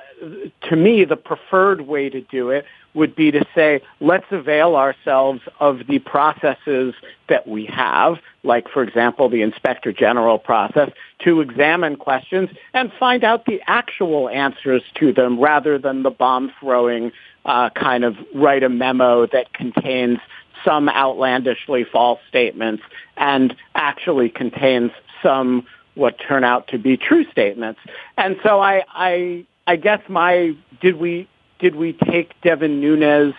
to 0.69 0.75
me, 0.75 1.03
the 1.03 1.17
preferred 1.17 1.81
way 1.81 2.09
to 2.09 2.21
do 2.21 2.49
it 2.49 2.65
would 2.95 3.15
be 3.15 3.29
to 3.29 3.45
say, 3.53 3.81
let's 3.99 4.25
avail 4.31 4.75
ourselves 4.75 5.41
of 5.59 5.85
the 5.87 5.99
processes 5.99 6.95
that 7.27 7.47
we 7.47 7.65
have, 7.65 8.17
like, 8.43 8.69
for 8.69 8.81
example, 8.81 9.29
the 9.29 9.41
inspector 9.41 9.91
general 9.91 10.39
process, 10.39 10.89
to 11.19 11.41
examine 11.41 11.97
questions 11.97 12.49
and 12.73 12.91
find 12.99 13.23
out 13.23 13.45
the 13.45 13.61
actual 13.67 14.29
answers 14.29 14.81
to 14.95 15.13
them 15.13 15.39
rather 15.39 15.77
than 15.77 16.03
the 16.03 16.09
bomb 16.09 16.51
throwing 16.59 17.11
uh, 17.45 17.69
kind 17.71 18.03
of 18.03 18.15
write 18.33 18.63
a 18.63 18.69
memo 18.69 19.27
that 19.27 19.53
contains 19.53 20.19
some 20.63 20.89
outlandishly 20.89 21.83
false 21.83 22.19
statements 22.27 22.81
and 23.17 23.55
actually 23.75 24.29
contains 24.29 24.91
some 25.21 25.65
what 25.95 26.19
turn 26.19 26.43
out 26.43 26.67
to 26.67 26.77
be 26.77 26.97
true 26.97 27.29
statements. 27.31 27.79
And 28.17 28.37
so 28.43 28.59
I, 28.59 28.83
I, 28.89 29.45
I 29.67 29.75
guess 29.75 30.01
my, 30.07 30.55
did 30.81 30.97
we, 30.97 31.27
did 31.65 31.77
we 31.77 31.93
take 31.93 32.39
Devin 32.41 32.79
Nunes 32.79 33.33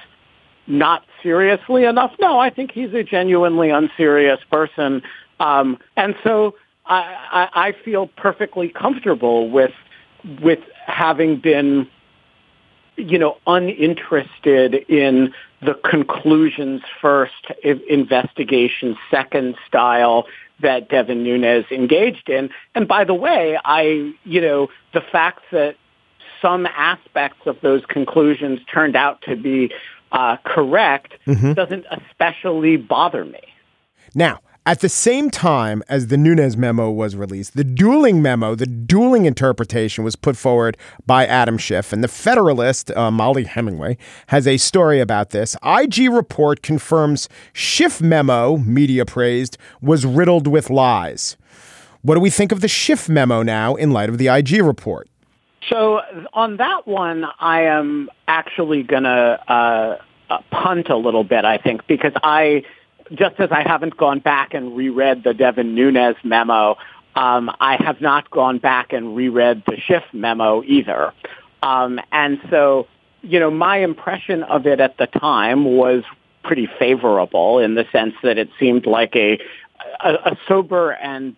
not 0.66 1.04
seriously 1.22 1.84
enough? 1.84 2.12
No, 2.18 2.40
I 2.40 2.50
think 2.50 2.72
he's 2.72 2.92
a 2.92 3.04
genuinely 3.04 3.70
unserious 3.70 4.40
person. 4.50 5.02
Um, 5.38 5.78
and 5.96 6.16
so 6.24 6.56
I, 6.86 7.02
I, 7.30 7.68
I 7.68 7.72
feel 7.84 8.08
perfectly 8.08 8.68
comfortable 8.68 9.48
with, 9.48 9.70
with 10.42 10.58
having 10.86 11.38
been, 11.38 11.86
you 12.96 13.16
know, 13.16 13.36
uninterested 13.46 14.74
in 14.88 15.32
the 15.62 15.74
conclusions 15.88 16.82
first, 17.00 17.46
investigation 17.62 18.96
second 19.08 19.54
style 19.68 20.26
that 20.58 20.88
Devin 20.88 21.22
Nunes 21.22 21.66
engaged 21.70 22.28
in. 22.28 22.50
And 22.74 22.88
by 22.88 23.04
the 23.04 23.14
way, 23.14 23.56
I, 23.64 24.12
you 24.24 24.40
know, 24.40 24.66
the 24.94 25.00
fact 25.00 25.42
that 25.52 25.76
some 26.40 26.66
aspects 26.66 27.46
of 27.46 27.60
those 27.62 27.84
conclusions 27.86 28.60
turned 28.72 28.96
out 28.96 29.22
to 29.22 29.36
be 29.36 29.72
uh, 30.12 30.36
correct 30.44 31.14
mm-hmm. 31.26 31.52
doesn't 31.52 31.84
especially 31.90 32.76
bother 32.76 33.24
me. 33.24 33.40
Now, 34.14 34.40
at 34.66 34.80
the 34.80 34.88
same 34.88 35.30
time 35.30 35.84
as 35.88 36.08
the 36.08 36.16
Nunes 36.16 36.56
memo 36.56 36.90
was 36.90 37.14
released, 37.14 37.54
the 37.54 37.62
dueling 37.62 38.20
memo, 38.20 38.56
the 38.56 38.66
dueling 38.66 39.24
interpretation 39.24 40.02
was 40.02 40.16
put 40.16 40.36
forward 40.36 40.76
by 41.06 41.24
Adam 41.24 41.56
Schiff. 41.56 41.92
And 41.92 42.02
the 42.02 42.08
Federalist, 42.08 42.90
uh, 42.96 43.12
Mollie 43.12 43.44
Hemingway, 43.44 43.96
has 44.26 44.48
a 44.48 44.56
story 44.56 44.98
about 44.98 45.30
this. 45.30 45.54
IG 45.62 46.10
report 46.10 46.62
confirms 46.62 47.28
Schiff 47.52 48.00
memo, 48.00 48.56
media 48.56 49.04
praised, 49.04 49.56
was 49.80 50.04
riddled 50.04 50.48
with 50.48 50.68
lies. 50.68 51.36
What 52.02 52.14
do 52.16 52.20
we 52.20 52.30
think 52.30 52.50
of 52.50 52.60
the 52.60 52.68
Schiff 52.68 53.08
memo 53.08 53.44
now 53.44 53.76
in 53.76 53.92
light 53.92 54.08
of 54.08 54.18
the 54.18 54.26
IG 54.26 54.62
report? 54.62 55.08
So 55.68 56.00
on 56.32 56.58
that 56.58 56.86
one, 56.86 57.26
I 57.40 57.62
am 57.62 58.08
actually 58.28 58.82
going 58.82 59.02
to 59.02 59.40
uh, 59.48 59.98
uh, 60.30 60.38
punt 60.50 60.88
a 60.88 60.96
little 60.96 61.24
bit, 61.24 61.44
I 61.44 61.58
think, 61.58 61.86
because 61.86 62.12
I 62.22 62.64
just 63.12 63.38
as 63.38 63.50
I 63.52 63.62
haven't 63.62 63.96
gone 63.96 64.18
back 64.18 64.54
and 64.54 64.76
reread 64.76 65.22
the 65.22 65.32
Devin 65.32 65.74
Nunes 65.74 66.16
memo, 66.24 66.76
um, 67.14 67.50
I 67.60 67.76
have 67.82 68.00
not 68.00 68.30
gone 68.30 68.58
back 68.58 68.92
and 68.92 69.16
reread 69.16 69.62
the 69.66 69.76
Schiff 69.78 70.02
memo 70.12 70.62
either. 70.64 71.12
Um, 71.62 72.00
and 72.12 72.40
so, 72.50 72.86
you 73.22 73.40
know, 73.40 73.50
my 73.50 73.78
impression 73.78 74.42
of 74.42 74.66
it 74.66 74.80
at 74.80 74.98
the 74.98 75.06
time 75.06 75.64
was 75.64 76.04
pretty 76.42 76.68
favorable 76.78 77.58
in 77.58 77.74
the 77.74 77.86
sense 77.90 78.14
that 78.22 78.38
it 78.38 78.50
seemed 78.58 78.86
like 78.86 79.16
a, 79.16 79.38
a, 80.00 80.12
a 80.12 80.38
sober 80.46 80.90
and 80.92 81.36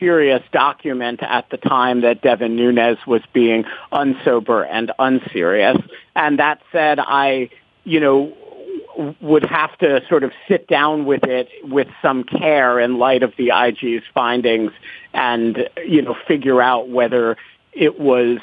serious 0.00 0.42
document 0.50 1.22
at 1.22 1.48
the 1.50 1.58
time 1.58 2.00
that 2.00 2.22
Devin 2.22 2.56
Nunes 2.56 2.98
was 3.06 3.22
being 3.32 3.64
unsober 3.92 4.66
and 4.68 4.90
unserious. 4.98 5.76
And 6.16 6.40
that 6.40 6.60
said, 6.72 6.98
I, 6.98 7.50
you 7.84 8.00
know, 8.00 8.36
would 9.20 9.44
have 9.44 9.76
to 9.78 10.02
sort 10.08 10.24
of 10.24 10.32
sit 10.48 10.66
down 10.66 11.04
with 11.04 11.24
it 11.24 11.48
with 11.62 11.88
some 12.02 12.24
care 12.24 12.80
in 12.80 12.98
light 12.98 13.22
of 13.22 13.32
the 13.36 13.50
IG's 13.50 14.02
findings 14.12 14.72
and, 15.12 15.68
you 15.86 16.02
know, 16.02 16.16
figure 16.26 16.60
out 16.60 16.88
whether 16.88 17.36
it 17.72 18.00
was 18.00 18.38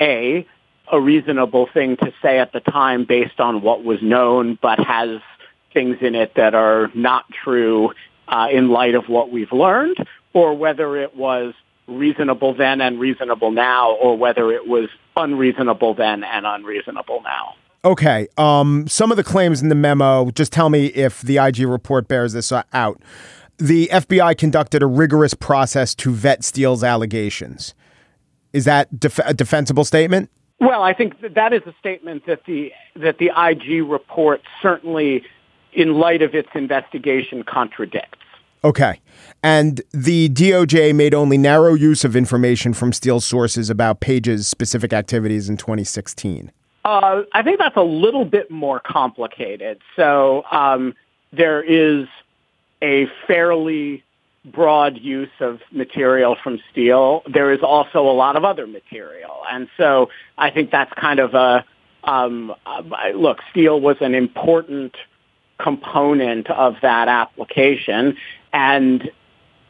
A, 0.00 0.46
a 0.90 1.00
reasonable 1.00 1.68
thing 1.72 1.96
to 1.98 2.12
say 2.22 2.38
at 2.38 2.52
the 2.52 2.60
time 2.60 3.04
based 3.04 3.38
on 3.38 3.62
what 3.62 3.84
was 3.84 4.00
known, 4.02 4.58
but 4.60 4.78
has 4.78 5.20
things 5.72 5.98
in 6.00 6.14
it 6.14 6.34
that 6.36 6.54
are 6.54 6.90
not 6.94 7.24
true 7.30 7.92
uh, 8.28 8.48
in 8.50 8.68
light 8.68 8.94
of 8.94 9.08
what 9.08 9.30
we've 9.30 9.52
learned, 9.52 9.96
or 10.34 10.56
whether 10.56 10.96
it 10.96 11.16
was 11.16 11.54
reasonable 11.86 12.54
then 12.54 12.80
and 12.80 12.98
reasonable 12.98 13.50
now, 13.50 13.92
or 13.92 14.16
whether 14.16 14.52
it 14.52 14.66
was 14.66 14.88
unreasonable 15.16 15.94
then 15.94 16.24
and 16.24 16.46
unreasonable 16.46 17.22
now. 17.22 17.54
Okay. 17.84 18.28
Um, 18.38 18.86
some 18.86 19.10
of 19.10 19.16
the 19.16 19.24
claims 19.24 19.60
in 19.60 19.68
the 19.68 19.74
memo, 19.74 20.30
just 20.30 20.52
tell 20.52 20.70
me 20.70 20.86
if 20.86 21.20
the 21.22 21.38
IG 21.38 21.60
report 21.60 22.06
bears 22.06 22.32
this 22.32 22.52
out. 22.72 23.02
The 23.58 23.88
FBI 23.92 24.36
conducted 24.38 24.82
a 24.82 24.86
rigorous 24.86 25.34
process 25.34 25.94
to 25.96 26.12
vet 26.12 26.44
Steele's 26.44 26.84
allegations. 26.84 27.74
Is 28.52 28.64
that 28.64 28.98
def- 28.98 29.18
a 29.24 29.34
defensible 29.34 29.84
statement? 29.84 30.30
Well, 30.60 30.82
I 30.82 30.94
think 30.94 31.20
that, 31.22 31.34
that 31.34 31.52
is 31.52 31.62
a 31.66 31.74
statement 31.80 32.26
that 32.26 32.44
the 32.44 32.72
that 32.94 33.18
the 33.18 33.32
IG 33.36 33.82
report 33.82 34.42
certainly, 34.60 35.24
in 35.72 35.94
light 35.94 36.22
of 36.22 36.34
its 36.34 36.50
investigation, 36.54 37.42
contradicts. 37.42 38.18
Okay. 38.64 39.00
And 39.42 39.80
the 39.90 40.28
DOJ 40.28 40.94
made 40.94 41.14
only 41.14 41.36
narrow 41.36 41.74
use 41.74 42.04
of 42.04 42.14
information 42.14 42.72
from 42.74 42.92
Steele's 42.92 43.24
sources 43.24 43.70
about 43.70 44.00
Page's 44.00 44.46
specific 44.46 44.92
activities 44.92 45.48
in 45.48 45.56
2016. 45.56 46.52
Uh, 46.84 47.22
I 47.32 47.42
think 47.42 47.58
that's 47.58 47.76
a 47.76 47.82
little 47.82 48.24
bit 48.24 48.50
more 48.50 48.80
complicated. 48.80 49.80
So 49.96 50.44
um, 50.50 50.94
there 51.32 51.62
is 51.62 52.06
a 52.82 53.06
fairly 53.26 54.02
broad 54.44 54.98
use 54.98 55.30
of 55.40 55.60
material 55.70 56.36
from 56.42 56.60
Steele. 56.70 57.22
There 57.32 57.52
is 57.52 57.60
also 57.62 58.00
a 58.08 58.12
lot 58.12 58.36
of 58.36 58.44
other 58.44 58.66
material, 58.66 59.42
and 59.50 59.68
so 59.76 60.08
I 60.36 60.50
think 60.50 60.72
that's 60.72 60.92
kind 60.94 61.20
of 61.20 61.34
a 61.34 61.64
um, 62.02 62.52
look. 63.14 63.38
Steele 63.50 63.80
was 63.80 63.96
an 64.00 64.16
important 64.16 64.96
component 65.58 66.50
of 66.50 66.74
that 66.82 67.06
application, 67.06 68.16
and 68.52 69.10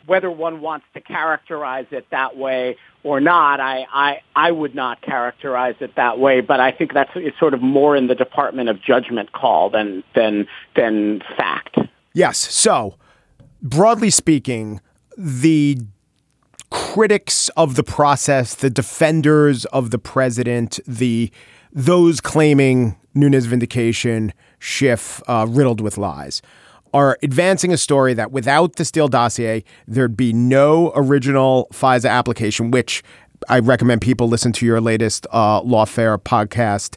whether 0.06 0.30
one 0.30 0.60
wants 0.60 0.86
to 0.94 1.00
characterize 1.00 1.86
it 1.90 2.06
that 2.10 2.36
way 2.36 2.76
or 3.04 3.20
not, 3.20 3.60
I, 3.60 3.86
I, 3.92 4.22
I 4.34 4.50
would 4.50 4.74
not 4.74 5.00
characterize 5.02 5.76
it 5.80 5.94
that 5.96 6.18
way, 6.18 6.40
but 6.40 6.60
I 6.60 6.72
think 6.72 6.92
that's 6.92 7.10
it's 7.14 7.38
sort 7.38 7.54
of 7.54 7.62
more 7.62 7.96
in 7.96 8.06
the 8.06 8.14
department 8.14 8.68
of 8.68 8.82
judgment 8.82 9.32
call 9.32 9.70
than, 9.70 10.02
than, 10.14 10.46
than 10.76 11.20
fact. 11.36 11.78
Yes. 12.14 12.38
So, 12.38 12.96
broadly 13.62 14.10
speaking, 14.10 14.80
the 15.16 15.78
critics 16.70 17.48
of 17.50 17.74
the 17.76 17.84
process, 17.84 18.54
the 18.54 18.70
defenders 18.70 19.64
of 19.66 19.90
the 19.90 19.98
president, 19.98 20.80
the 20.86 21.30
those 21.74 22.20
claiming 22.20 22.96
Nunes 23.14 23.46
vindication, 23.46 24.32
Schiff 24.58 25.22
uh, 25.26 25.46
riddled 25.48 25.80
with 25.80 25.96
lies 25.96 26.42
are 26.92 27.18
advancing 27.22 27.72
a 27.72 27.78
story 27.78 28.14
that 28.14 28.32
without 28.32 28.76
the 28.76 28.84
Steele 28.84 29.08
dossier, 29.08 29.64
there'd 29.86 30.16
be 30.16 30.32
no 30.32 30.92
original 30.94 31.68
FISA 31.72 32.10
application, 32.10 32.70
which 32.70 33.02
I 33.48 33.58
recommend 33.58 34.00
people 34.00 34.28
listen 34.28 34.52
to 34.52 34.66
your 34.66 34.80
latest 34.80 35.26
uh, 35.30 35.60
Lawfare 35.62 36.18
podcast. 36.18 36.96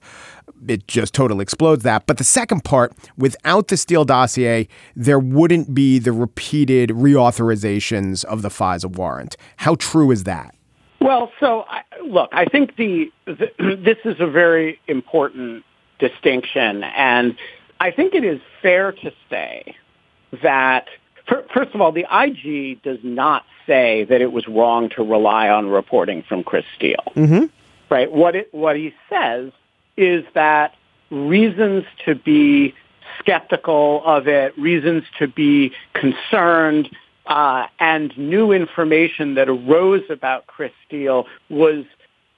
it 0.68 0.88
just 0.88 1.14
totally 1.14 1.44
explodes 1.44 1.84
that. 1.84 2.06
But 2.06 2.18
the 2.18 2.24
second 2.24 2.64
part, 2.64 2.94
without 3.18 3.68
the 3.68 3.78
Steele 3.78 4.06
dossier, 4.06 4.68
there 4.96 5.20
wouldn't 5.20 5.74
be 5.74 6.00
the 6.00 6.12
repeated 6.12 6.90
reauthorizations 6.90 8.24
of 8.26 8.42
the 8.42 8.50
FISA 8.50 8.96
warrant. 8.96 9.38
How 9.58 9.76
true 9.76 10.12
is 10.12 10.24
that? 10.24 10.56
Well, 11.02 11.32
so 11.40 11.66
I, 11.70 11.84
look, 12.04 12.30
I 12.32 12.46
think 12.46 12.78
the, 12.78 13.12
the 13.26 13.52
this 13.84 13.98
is 14.06 14.20
a 14.20 14.28
very 14.28 14.80
important 14.88 15.64
distinction, 16.00 16.84
and 16.84 17.38
I 17.80 17.92
think 17.92 18.14
it 18.16 18.24
is 18.24 18.42
fair 18.62 18.92
to 18.92 19.12
say 19.30 19.76
that 20.42 20.88
first 21.54 21.74
of 21.74 21.82
all, 21.82 21.92
the 21.92 22.06
IG 22.12 22.82
does 22.84 23.00
not 23.04 23.46
say 23.66 24.04
that 24.06 24.22
it 24.22 24.32
was 24.32 24.48
wrong 24.48 24.90
to 24.90 25.04
rely 25.04 25.50
on 25.50 25.68
reporting 25.68 26.24
from 26.24 26.44
Chris 26.44 26.66
Steele. 26.76 27.04
Mm-hmm. 27.16 27.46
Right. 27.90 28.12
What 28.12 28.36
it 28.36 28.54
what 28.54 28.76
he 28.76 28.94
says 29.10 29.52
is 29.98 30.26
that 30.34 30.76
reasons 31.10 31.86
to 32.06 32.16
be 32.16 32.74
skeptical 33.20 34.02
of 34.06 34.28
it, 34.28 34.58
reasons 34.58 35.04
to 35.20 35.28
be 35.28 35.72
concerned, 35.94 36.90
uh, 37.28 37.68
and 37.80 38.16
new 38.18 38.52
information 38.52 39.36
that 39.36 39.50
arose 39.50 40.04
about 40.10 40.48
Chris 40.48 40.72
Steele 40.86 41.28
was 41.50 41.86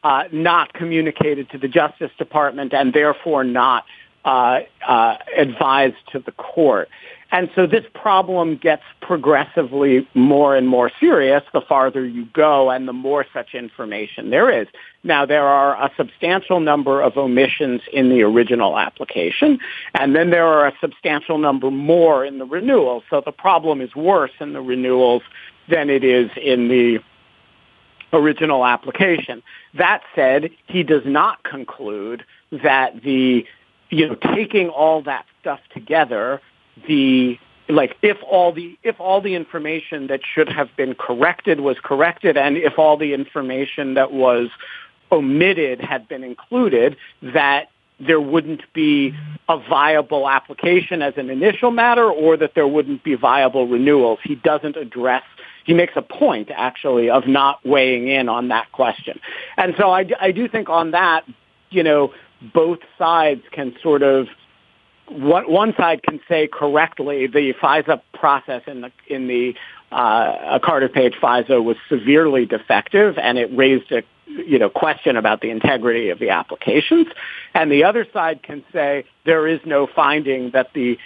uh, 0.03 0.25
not 0.31 0.73
communicated 0.73 1.49
to 1.49 1.57
the 1.57 1.67
Justice 1.67 2.11
Department 2.17 2.73
and 2.73 2.93
therefore 2.93 3.43
not 3.43 3.85
uh, 4.25 4.61
uh 4.85 5.17
advised 5.37 5.95
to 6.11 6.19
the 6.19 6.31
court. 6.33 6.89
And 7.31 7.49
so 7.55 7.67
this 7.67 7.83
problem 7.93 8.55
gets 8.55 8.83
progressively 9.01 10.07
more 10.13 10.55
and 10.55 10.67
more 10.67 10.89
serious 10.99 11.43
the 11.51 11.61
farther 11.61 12.05
you 12.05 12.25
go 12.27 12.69
and 12.69 12.87
the 12.87 12.93
more 12.93 13.25
such 13.33 13.53
information 13.53 14.29
there 14.29 14.49
is. 14.49 14.67
Now, 15.03 15.25
there 15.25 15.45
are 15.45 15.75
a 15.75 15.91
substantial 15.97 16.59
number 16.59 17.01
of 17.01 17.17
omissions 17.17 17.81
in 17.91 18.09
the 18.09 18.21
original 18.23 18.79
application, 18.79 19.59
and 19.93 20.15
then 20.15 20.29
there 20.29 20.47
are 20.47 20.67
a 20.67 20.73
substantial 20.79 21.37
number 21.37 21.69
more 21.69 22.23
in 22.23 22.39
the 22.39 22.45
renewal. 22.45 23.03
So 23.09 23.21
the 23.23 23.31
problem 23.31 23.81
is 23.81 23.93
worse 23.95 24.31
in 24.39 24.53
the 24.53 24.61
renewals 24.61 25.23
than 25.69 25.89
it 25.89 26.03
is 26.03 26.31
in 26.41 26.69
the 26.69 26.99
original 28.13 28.65
application. 28.65 29.43
That 29.73 30.01
said, 30.15 30.49
he 30.67 30.83
does 30.83 31.03
not 31.05 31.43
conclude 31.43 32.23
that 32.51 33.01
the, 33.03 33.45
you 33.89 34.07
know, 34.07 34.15
taking 34.33 34.69
all 34.69 35.01
that 35.03 35.25
stuff 35.41 35.59
together 35.73 36.41
the 36.87 37.39
like 37.69 37.97
if 38.01 38.17
all 38.23 38.51
the 38.53 38.77
if 38.83 38.99
all 38.99 39.21
the 39.21 39.35
information 39.35 40.07
that 40.07 40.21
should 40.23 40.49
have 40.49 40.69
been 40.75 40.95
corrected 40.95 41.59
was 41.59 41.77
corrected 41.83 42.37
and 42.37 42.57
if 42.57 42.79
all 42.79 42.97
the 42.97 43.13
information 43.13 43.95
that 43.95 44.11
was 44.13 44.49
omitted 45.11 45.81
had 45.81 46.07
been 46.07 46.23
included 46.23 46.95
that 47.21 47.69
there 47.99 48.21
wouldn't 48.21 48.61
be 48.73 49.13
a 49.49 49.57
viable 49.57 50.29
application 50.29 51.01
as 51.01 51.15
an 51.17 51.29
initial 51.29 51.71
matter 51.71 52.09
or 52.09 52.37
that 52.37 52.53
there 52.53 52.67
wouldn't 52.67 53.03
be 53.03 53.15
viable 53.15 53.67
renewals. 53.67 54.19
He 54.23 54.35
doesn't 54.35 54.75
address 54.75 55.23
he 55.65 55.73
makes 55.73 55.93
a 55.97 56.01
point 56.01 56.49
actually 56.55 57.09
of 57.09 57.27
not 57.27 57.65
weighing 57.65 58.07
in 58.07 58.29
on 58.29 58.47
that 58.47 58.71
question. 58.71 59.19
And 59.57 59.75
so 59.77 59.91
i, 59.91 60.05
I 60.19 60.31
do 60.31 60.47
think 60.47 60.69
on 60.69 60.91
that 60.91 61.25
you 61.69 61.83
know 61.83 62.13
both 62.53 62.79
sides 62.97 63.41
can 63.51 63.75
sort 63.81 64.03
of 64.03 64.27
one, 65.09 65.49
one 65.51 65.73
side 65.75 66.03
can 66.03 66.19
say 66.27 66.47
correctly 66.47 67.27
the 67.27 67.53
FISA 67.53 68.01
process 68.13 68.63
in 68.67 68.81
the 68.81 68.91
in 69.07 69.27
the 69.27 69.55
uh, 69.91 70.59
Carter 70.59 70.89
Page 70.89 71.13
FISA 71.21 71.63
was 71.63 71.77
severely 71.87 72.45
defective, 72.45 73.17
and 73.17 73.37
it 73.37 73.49
raised 73.55 73.91
a 73.91 74.03
you 74.25 74.59
know 74.59 74.69
question 74.69 75.15
about 75.15 75.41
the 75.41 75.49
integrity 75.49 76.09
of 76.09 76.19
the 76.19 76.29
applications. 76.29 77.07
And 77.53 77.71
the 77.71 77.83
other 77.83 78.05
side 78.11 78.43
can 78.43 78.63
say 78.73 79.05
there 79.25 79.47
is 79.47 79.59
no 79.65 79.87
finding 79.87 80.51
that 80.51 80.73
the 80.73 80.97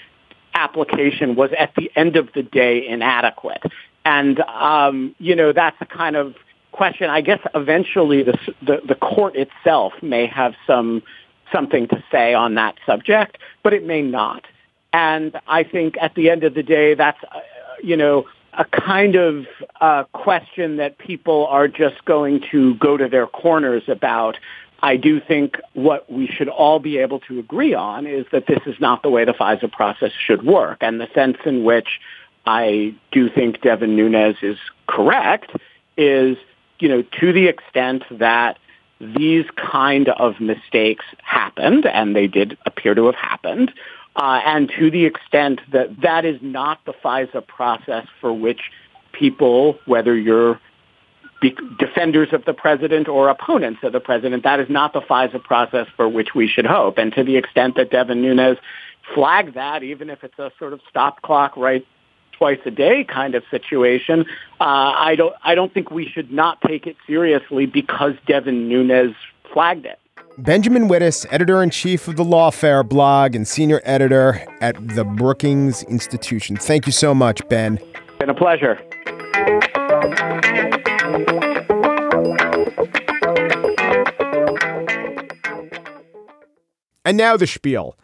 application 0.53 1.36
was 1.36 1.51
at 1.58 1.74
the 1.75 1.91
end 1.96 2.15
of 2.15 2.29
the 2.34 2.43
day 2.43 2.86
inadequate. 2.86 3.63
And 4.03 4.39
um, 4.41 5.15
you 5.20 5.36
know 5.36 5.53
that's 5.53 5.77
a 5.79 5.86
kind 5.86 6.15
of 6.15 6.36
question. 6.72 7.10
I 7.10 7.22
guess 7.22 7.39
eventually 7.53 8.24
the 8.24 8.38
the, 8.62 8.81
the 8.88 8.96
court 8.96 9.36
itself 9.36 9.93
may 10.01 10.25
have 10.25 10.55
some 10.65 11.03
something 11.51 11.88
to 11.89 12.03
say 12.12 12.34
on 12.34 12.55
that 12.55 12.75
subject, 12.86 13.38
but 13.63 13.74
it 13.74 13.86
may 13.86 14.01
not. 14.01 14.46
And 14.93 15.39
I 15.48 15.63
think 15.63 15.96
at 16.01 16.15
the 16.15 16.29
end 16.29 16.43
of 16.43 16.53
the 16.53 16.63
day, 16.63 16.96
that's, 16.96 17.22
uh, 17.24 17.39
you 17.81 17.96
know, 17.96 18.25
a 18.53 18.65
kind 18.65 19.15
of 19.15 19.46
uh, 19.79 20.03
question 20.12 20.77
that 20.77 20.98
people 20.98 21.48
are 21.48 21.67
just 21.67 22.03
going 22.05 22.43
to 22.51 22.75
go 22.75 22.98
to 22.98 23.08
their 23.08 23.27
corners 23.27 23.84
about. 23.88 24.38
I 24.84 24.98
do 24.98 25.22
think 25.22 25.58
what 25.74 26.12
we 26.12 26.27
should 26.27 26.50
all 26.50 26.79
be 26.79 26.98
able 26.98 27.20
to 27.22 27.39
agree 27.39 27.73
on 27.73 28.08
is 28.08 28.26
that 28.32 28.47
this 28.47 28.60
is 28.65 28.76
not 28.80 29.04
the 29.04 29.10
way 29.10 29.23
the 29.26 29.34
FISA 29.34 29.71
process 29.71 30.12
should 30.12 30.43
work. 30.43 30.80
And 30.82 30.99
the 30.99 31.08
sense 31.13 31.38
in 31.45 31.63
which 31.63 31.99
I 32.45 32.95
do 33.12 33.30
think 33.30 33.62
Devin 33.62 33.95
Nunes 33.95 34.38
is 34.41 34.58
correct 34.88 35.52
is, 35.97 36.36
you 36.80 36.89
know, 36.89 37.04
to 37.19 37.32
the 37.32 37.47
extent 37.47 38.04
that 38.12 38.58
these 39.02 39.46
kind 39.56 40.10
of 40.10 40.40
mistakes 40.40 41.06
happened, 41.24 41.86
and 41.86 42.16
they 42.16 42.28
did 42.28 42.58
appear 42.66 42.94
to 42.94 43.06
have 43.08 43.16
happened. 43.16 43.72
Uh, 44.16 44.42
and 44.46 44.72
to 44.78 44.92
the 44.92 45.06
extent 45.06 45.62
that 45.72 46.02
that 46.02 46.26
is 46.26 46.40
not 46.42 46.80
the 46.86 46.94
FISA 46.94 47.46
process 47.48 48.06
for 48.20 48.34
which 48.34 48.60
people, 49.14 49.80
whether 49.86 50.16
you're 50.16 50.60
defenders 51.80 52.30
of 52.34 52.46
the 52.46 52.54
president 52.54 53.08
or 53.08 53.30
opponents 53.30 53.80
of 53.84 53.94
the 53.94 54.00
president, 54.00 54.44
that 54.44 54.60
is 54.60 54.70
not 54.70 54.94
the 54.94 55.02
FISA 55.02 55.44
process 55.44 55.88
for 55.96 56.08
which 56.08 56.36
we 56.36 56.48
should 56.48 56.68
hope. 56.68 57.00
And 57.00 57.12
to 57.14 57.24
the 57.24 57.36
extent 57.36 57.76
that 57.78 57.90
Devin 57.90 58.22
Nunes 58.22 58.58
flagged 59.16 59.56
that, 59.56 59.82
even 59.82 60.12
if 60.12 60.24
it's 60.24 60.38
a 60.38 60.52
sort 60.60 60.74
of 60.74 60.82
stop 60.88 61.22
clock 61.24 61.58
right 61.58 61.86
twice 62.41 62.58
a 62.65 62.71
day 62.71 63.04
kind 63.04 63.36
of 63.36 63.43
situation, 63.51 64.25
uh, 64.60 64.63
I 64.97 65.13
don't 65.15 65.36
I 65.43 65.54
don't 65.54 65.71
think 65.71 65.91
we 65.91 66.08
should 66.08 66.32
not 66.32 66.60
take 66.62 66.88
it 66.88 66.95
seriously 67.06 67.67
because 67.67 68.15
Devin 68.25 68.67
Nunes 68.67 69.15
flagged 69.54 69.86
it. 69.86 69.99
Benjamin 70.39 70.89
Wittes, 70.89 71.27
editor 71.30 71.62
in 71.62 71.69
chief 71.69 72.08
of 72.08 72.15
the 72.15 72.23
Lawfare 72.23 72.88
blog 72.88 73.36
and 73.36 73.47
senior 73.47 73.80
editor 73.84 74.43
at 74.60 74.75
the 74.95 75.04
Brookings 75.04 75.84
Institution. 75.84 76.56
Thank 76.56 76.88
you 76.88 76.91
so 76.91 77.13
much, 77.13 77.47
Ben. 77.47 77.77
Been 78.17 78.32
a 78.32 78.34
pleasure. 78.34 78.80
And 87.06 87.17
now 87.17 87.38
the 87.38 87.45
spiel. 87.45 87.95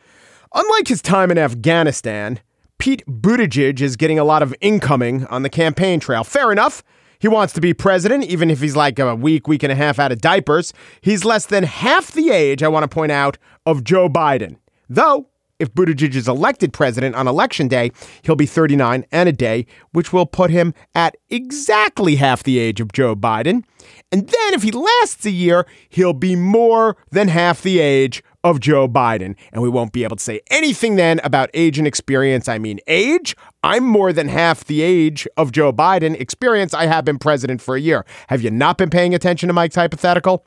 Unlike 0.54 0.90
his 0.90 1.02
time 1.02 1.32
in 1.32 1.40
Afghanistan, 1.40 2.40
Pete 2.88 3.06
Buttigieg 3.06 3.82
is 3.82 3.98
getting 3.98 4.18
a 4.18 4.24
lot 4.24 4.42
of 4.42 4.56
incoming 4.62 5.26
on 5.26 5.44
the 5.44 5.50
campaign 5.50 6.00
trail. 6.00 6.24
Fair 6.24 6.54
enough. 6.54 6.82
He 7.20 7.28
wants 7.28 7.52
to 7.56 7.60
be 7.60 7.74
president, 7.74 8.24
even 8.24 8.50
if 8.50 8.62
he's 8.62 8.78
like 8.78 8.98
a 8.98 9.14
week, 9.14 9.46
week 9.46 9.62
and 9.64 9.74
a 9.74 9.76
half 9.76 10.00
out 10.00 10.14
of 10.14 10.22
diapers. 10.22 10.72
He's 11.02 11.26
less 11.26 11.48
than 11.48 11.66
half 11.66 12.14
the 12.14 12.30
age, 12.30 12.64
I 12.64 12.70
want 12.70 12.84
to 12.84 12.88
point 12.88 13.12
out, 13.12 13.38
of 13.66 13.84
Joe 13.84 14.08
Biden. 14.08 14.56
Though, 14.88 15.28
if 15.60 15.74
Buttigieg 15.74 16.16
is 16.16 16.30
elected 16.30 16.72
president 16.72 17.14
on 17.16 17.28
election 17.28 17.68
day, 17.68 17.92
he'll 18.22 18.38
be 18.38 18.46
39 18.46 19.04
and 19.12 19.28
a 19.28 19.34
day, 19.34 19.66
which 19.92 20.14
will 20.14 20.26
put 20.26 20.50
him 20.50 20.74
at 20.96 21.18
exactly 21.30 22.16
half 22.16 22.44
the 22.44 22.58
age 22.58 22.80
of 22.80 22.94
Joe 22.94 23.18
Biden. 23.18 23.66
And 24.14 24.30
then 24.30 24.54
if 24.54 24.64
he 24.64 24.72
lasts 24.72 25.26
a 25.26 25.32
year, 25.32 25.68
he'll 25.90 26.14
be 26.14 26.38
more 26.38 26.96
than 27.12 27.28
half 27.28 27.62
the 27.62 27.80
age 27.80 28.24
of 28.50 28.60
Joe 28.60 28.88
Biden. 28.88 29.36
And 29.52 29.62
we 29.62 29.70
won't 29.70 29.92
be 29.92 30.04
able 30.04 30.16
to 30.16 30.24
say 30.24 30.42
anything 30.50 30.96
then 30.96 31.20
about 31.24 31.50
age 31.54 31.78
and 31.78 31.88
experience. 31.88 32.48
I 32.48 32.58
mean, 32.58 32.80
age, 32.88 33.36
I'm 33.64 33.84
more 33.84 34.14
than 34.14 34.28
half 34.28 34.64
the 34.66 34.82
age 34.82 35.28
of 35.38 35.52
Joe 35.52 35.72
Biden. 35.74 36.20
Experience, 36.20 36.74
I 36.74 36.86
have 36.86 37.06
been 37.06 37.20
president 37.20 37.62
for 37.62 37.76
a 37.76 37.82
year. 37.82 38.06
Have 38.28 38.42
you 38.42 38.52
not 38.52 38.78
been 38.78 38.90
paying 38.90 39.14
attention 39.14 39.48
to 39.48 39.54
Mike's 39.54 39.76
hypothetical? 39.76 40.46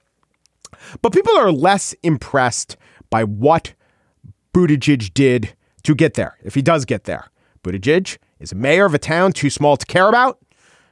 But 1.02 1.12
people 1.12 1.36
are 1.36 1.52
less 1.52 1.94
impressed 2.02 2.76
by 3.10 3.24
what 3.24 3.74
Buttigieg 4.54 5.12
did 5.14 5.54
to 5.82 5.94
get 5.94 6.14
there, 6.14 6.36
if 6.42 6.54
he 6.54 6.62
does 6.62 6.84
get 6.84 7.04
there. 7.04 7.30
Buttigieg 7.62 8.18
is 8.38 8.52
a 8.52 8.56
mayor 8.56 8.84
of 8.84 8.94
a 8.94 8.98
town 8.98 9.32
too 9.32 9.50
small 9.50 9.76
to 9.76 9.86
care 9.86 10.08
about, 10.08 10.38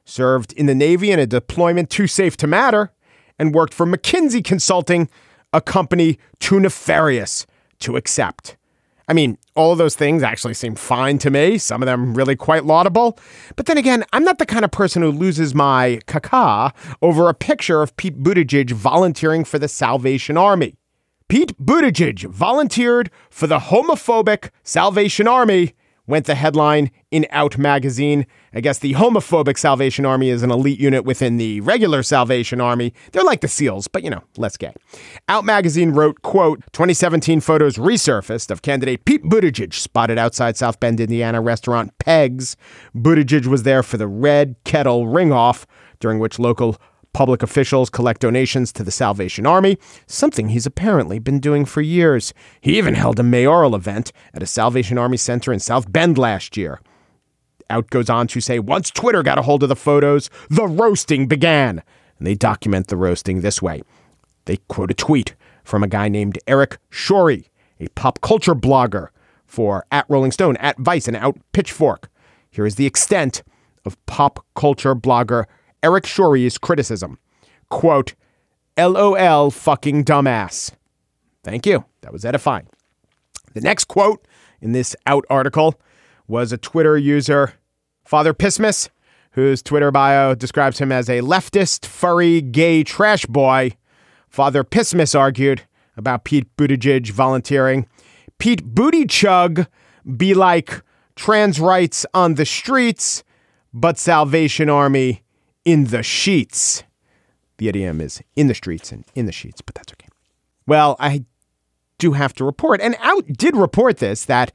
served 0.04 0.52
in 0.52 0.66
the 0.66 0.74
Navy 0.74 1.10
in 1.10 1.18
a 1.18 1.26
deployment 1.26 1.90
too 1.90 2.06
safe 2.06 2.36
to 2.38 2.46
matter, 2.46 2.92
and 3.38 3.54
worked 3.54 3.72
for 3.72 3.86
McKinsey 3.86 4.42
Consulting 4.42 5.08
a 5.52 5.60
company 5.60 6.18
too 6.40 6.60
nefarious 6.60 7.46
to 7.80 7.96
accept. 7.96 8.56
I 9.08 9.14
mean, 9.14 9.38
all 9.54 9.72
of 9.72 9.78
those 9.78 9.94
things 9.94 10.22
actually 10.22 10.52
seem 10.52 10.74
fine 10.74 11.16
to 11.18 11.30
me, 11.30 11.56
some 11.56 11.82
of 11.82 11.86
them 11.86 12.12
really 12.12 12.36
quite 12.36 12.66
laudable. 12.66 13.18
But 13.56 13.64
then 13.64 13.78
again, 13.78 14.04
I'm 14.12 14.22
not 14.22 14.38
the 14.38 14.44
kind 14.44 14.66
of 14.66 14.70
person 14.70 15.00
who 15.00 15.10
loses 15.10 15.54
my 15.54 16.00
caca 16.06 16.74
over 17.00 17.28
a 17.28 17.34
picture 17.34 17.82
of 17.82 17.96
Pete 17.96 18.22
Buttigieg 18.22 18.70
volunteering 18.70 19.44
for 19.44 19.58
the 19.58 19.68
Salvation 19.68 20.36
Army. 20.36 20.74
Pete 21.28 21.56
Buttigieg 21.58 22.24
volunteered 22.24 23.10
for 23.30 23.46
the 23.46 23.58
homophobic 23.58 24.50
Salvation 24.62 25.26
Army 25.26 25.74
went 26.08 26.26
the 26.26 26.34
headline 26.34 26.90
in 27.12 27.26
Out 27.30 27.56
magazine. 27.56 28.26
I 28.52 28.60
guess 28.60 28.80
the 28.80 28.94
homophobic 28.94 29.56
Salvation 29.56 30.04
Army 30.04 30.30
is 30.30 30.42
an 30.42 30.50
elite 30.50 30.80
unit 30.80 31.04
within 31.04 31.36
the 31.36 31.60
regular 31.60 32.02
Salvation 32.02 32.60
Army. 32.60 32.92
They're 33.12 33.22
like 33.22 33.42
the 33.42 33.48
SEALs, 33.48 33.86
but 33.86 34.02
you 34.02 34.10
know, 34.10 34.24
less 34.36 34.56
gay. 34.56 34.72
Out 35.28 35.44
magazine 35.44 35.90
wrote, 35.92 36.22
quote, 36.22 36.60
2017 36.72 37.40
photos 37.40 37.76
resurfaced 37.76 38.50
of 38.50 38.62
candidate 38.62 39.04
Pete 39.04 39.22
Buttigieg 39.22 39.72
spotted 39.74 40.18
outside 40.18 40.56
South 40.56 40.80
Bend, 40.80 40.98
Indiana 40.98 41.40
restaurant 41.40 41.96
Pegs. 41.98 42.56
Buttigieg 42.96 43.46
was 43.46 43.62
there 43.62 43.82
for 43.82 43.98
the 43.98 44.08
Red 44.08 44.56
Kettle 44.64 45.06
ring 45.06 45.30
off, 45.30 45.66
during 46.00 46.18
which 46.18 46.38
local 46.38 46.76
Public 47.12 47.42
officials 47.42 47.90
collect 47.90 48.20
donations 48.20 48.72
to 48.72 48.84
the 48.84 48.90
Salvation 48.90 49.46
Army, 49.46 49.78
something 50.06 50.48
he's 50.48 50.66
apparently 50.66 51.18
been 51.18 51.40
doing 51.40 51.64
for 51.64 51.80
years. 51.80 52.32
He 52.60 52.78
even 52.78 52.94
held 52.94 53.18
a 53.18 53.22
mayoral 53.22 53.74
event 53.74 54.12
at 54.34 54.42
a 54.42 54.46
Salvation 54.46 54.98
Army 54.98 55.16
center 55.16 55.52
in 55.52 55.58
South 55.58 55.90
Bend 55.90 56.18
last 56.18 56.56
year. 56.56 56.80
Out 57.70 57.90
goes 57.90 58.08
on 58.08 58.26
to 58.28 58.40
say 58.40 58.58
once 58.58 58.90
Twitter 58.90 59.22
got 59.22 59.38
a 59.38 59.42
hold 59.42 59.62
of 59.62 59.68
the 59.68 59.76
photos, 59.76 60.30
the 60.48 60.66
roasting 60.66 61.26
began. 61.26 61.82
And 62.18 62.26
they 62.26 62.34
document 62.34 62.88
the 62.88 62.96
roasting 62.96 63.40
this 63.40 63.60
way. 63.60 63.82
They 64.44 64.58
quote 64.68 64.90
a 64.90 64.94
tweet 64.94 65.34
from 65.64 65.82
a 65.82 65.88
guy 65.88 66.08
named 66.08 66.38
Eric 66.46 66.78
Shorey, 66.90 67.48
a 67.78 67.88
pop 67.88 68.20
culture 68.20 68.54
blogger 68.54 69.08
for 69.46 69.84
at 69.92 70.06
Rolling 70.08 70.32
Stone, 70.32 70.56
at 70.56 70.78
Vice, 70.78 71.08
and 71.08 71.16
out 71.16 71.38
Pitchfork. 71.52 72.08
Here 72.50 72.66
is 72.66 72.76
the 72.76 72.86
extent 72.86 73.42
of 73.84 74.04
pop 74.06 74.44
culture 74.54 74.94
blogger 74.94 75.44
Eric 75.82 76.04
Shorey's 76.04 76.58
criticism. 76.58 77.18
Quote, 77.70 78.14
LOL 78.78 79.50
fucking 79.50 80.04
dumbass. 80.04 80.72
Thank 81.42 81.66
you. 81.66 81.84
That 82.02 82.12
was 82.12 82.24
edifying. 82.24 82.68
The 83.54 83.60
next 83.60 83.86
quote 83.86 84.26
in 84.60 84.72
this 84.72 84.94
out 85.06 85.24
article 85.28 85.80
was 86.26 86.52
a 86.52 86.58
Twitter 86.58 86.96
user, 86.96 87.54
Father 88.04 88.34
Pissmas, 88.34 88.88
whose 89.32 89.62
Twitter 89.62 89.90
bio 89.90 90.34
describes 90.34 90.78
him 90.78 90.92
as 90.92 91.08
a 91.08 91.20
leftist, 91.20 91.86
furry, 91.86 92.40
gay 92.40 92.84
trash 92.84 93.24
boy. 93.26 93.72
Father 94.28 94.64
Pissmas 94.64 95.18
argued 95.18 95.62
about 95.96 96.24
Pete 96.24 96.54
Buttigieg 96.56 97.10
volunteering. 97.10 97.86
Pete 98.38 98.62
Chug 99.08 99.66
be 100.16 100.34
like 100.34 100.82
trans 101.16 101.58
rights 101.58 102.06
on 102.14 102.34
the 102.34 102.46
streets, 102.46 103.24
but 103.74 103.98
Salvation 103.98 104.68
Army 104.68 105.22
in 105.68 105.84
the 105.84 106.02
sheets. 106.02 106.82
The 107.58 107.68
idiom 107.68 108.00
is 108.00 108.22
in 108.36 108.46
the 108.46 108.54
streets 108.54 108.90
and 108.90 109.04
in 109.14 109.26
the 109.26 109.32
sheets, 109.32 109.60
but 109.60 109.74
that's 109.74 109.92
okay. 109.92 110.08
Well, 110.66 110.96
I 110.98 111.26
do 111.98 112.12
have 112.12 112.32
to 112.34 112.44
report, 112.44 112.80
and 112.80 112.96
Out 113.00 113.26
did 113.26 113.54
report 113.54 113.98
this, 113.98 114.24
that 114.24 114.50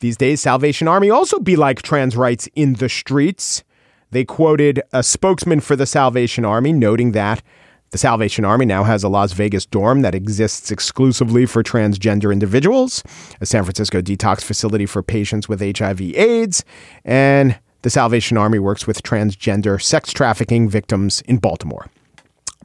these 0.00 0.18
days 0.18 0.42
Salvation 0.42 0.86
Army 0.86 1.08
also 1.08 1.38
be 1.38 1.56
like 1.56 1.80
trans 1.80 2.14
rights 2.14 2.46
in 2.54 2.74
the 2.74 2.90
streets. 2.90 3.64
They 4.10 4.24
quoted 4.24 4.82
a 4.92 5.02
spokesman 5.02 5.60
for 5.60 5.76
the 5.76 5.86
Salvation 5.86 6.44
Army, 6.44 6.74
noting 6.74 7.12
that 7.12 7.42
the 7.90 7.98
Salvation 7.98 8.44
Army 8.44 8.66
now 8.66 8.84
has 8.84 9.02
a 9.02 9.08
Las 9.08 9.32
Vegas 9.32 9.64
dorm 9.64 10.02
that 10.02 10.14
exists 10.14 10.70
exclusively 10.70 11.46
for 11.46 11.62
transgender 11.62 12.32
individuals, 12.32 13.02
a 13.40 13.46
San 13.46 13.64
Francisco 13.64 14.02
detox 14.02 14.42
facility 14.42 14.84
for 14.84 15.02
patients 15.02 15.48
with 15.48 15.60
HIV/AIDS, 15.60 16.64
and 17.02 17.58
the 17.82 17.90
Salvation 17.90 18.36
Army 18.36 18.58
works 18.58 18.86
with 18.86 19.02
transgender 19.02 19.80
sex 19.80 20.12
trafficking 20.12 20.68
victims 20.68 21.22
in 21.22 21.38
Baltimore. 21.38 21.88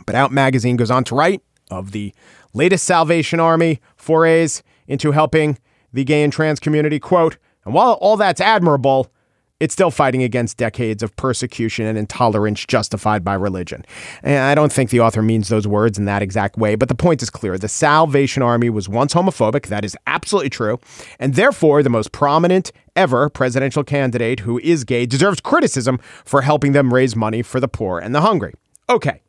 But 0.06 0.16
Out 0.16 0.32
Magazine 0.32 0.76
goes 0.76 0.92
on 0.92 1.04
to 1.06 1.16
write 1.16 1.42
of 1.72 1.92
the 1.92 2.14
latest 2.54 2.86
Salvation 2.86 3.40
Army 3.40 3.82
forays 3.96 4.62
into 4.88 5.12
helping 5.12 5.58
the 5.94 6.04
gay 6.04 6.24
and 6.24 6.34
trans 6.34 6.60
community. 6.60 7.00
Quote, 7.00 7.38
and 7.64 7.74
while 7.74 7.94
all 7.94 8.18
that's 8.18 8.42
admirable, 8.42 9.12
it's 9.60 9.74
still 9.74 9.92
fighting 9.92 10.22
against 10.22 10.58
decades 10.58 11.02
of 11.02 11.16
persecution 11.16 11.86
and 11.86 11.98
intolerance 11.98 12.66
justified 12.66 13.24
by 13.24 13.34
religion. 13.34 13.86
And 14.22 14.40
I 14.40 14.54
don't 14.54 14.72
think 14.72 14.90
the 14.90 15.00
author 15.00 15.22
means 15.22 15.48
those 15.48 15.66
words 15.66 15.98
in 15.98 16.06
that 16.06 16.22
exact 16.22 16.58
way, 16.58 16.76
but 16.76 16.90
the 16.90 16.96
point 16.96 17.22
is 17.24 17.30
clear. 17.30 17.58
The 17.58 17.70
Salvation 17.70 18.44
Army 18.44 18.70
was 18.70 18.90
once 18.90 19.14
homophobic. 19.14 19.68
That 19.68 19.86
is 19.86 19.96
absolutely 20.08 20.50
true. 20.50 20.80
And 21.20 21.36
therefore, 21.36 21.84
the 21.84 21.90
most 21.90 22.12
prominent 22.12 22.72
ever 22.96 23.30
presidential 23.30 23.84
candidate 23.84 24.42
who 24.42 24.60
is 24.60 24.84
gay 24.84 25.06
deserves 25.06 25.40
criticism 25.40 26.00
for 26.26 26.42
helping 26.42 26.74
them 26.74 26.94
raise 26.94 27.16
money 27.16 27.42
for 27.42 27.60
the 27.60 27.68
poor 27.68 28.00
and 28.00 28.14
the 28.14 28.22
hungry. 28.22 28.54
Okay. 28.90 29.22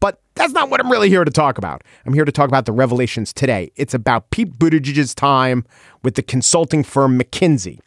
But 0.00 0.20
that's 0.34 0.52
not 0.52 0.70
what 0.70 0.80
I'm 0.80 0.90
really 0.90 1.08
here 1.08 1.24
to 1.24 1.30
talk 1.30 1.58
about. 1.58 1.82
I'm 2.04 2.12
here 2.12 2.24
to 2.24 2.32
talk 2.32 2.48
about 2.48 2.66
the 2.66 2.72
revelations 2.72 3.32
today. 3.32 3.70
It's 3.76 3.94
about 3.94 4.30
Pete 4.30 4.58
Buttigieg's 4.58 5.14
time 5.14 5.64
with 6.02 6.14
the 6.14 6.22
consulting 6.22 6.82
firm 6.82 7.18
McKinsey. 7.18 7.80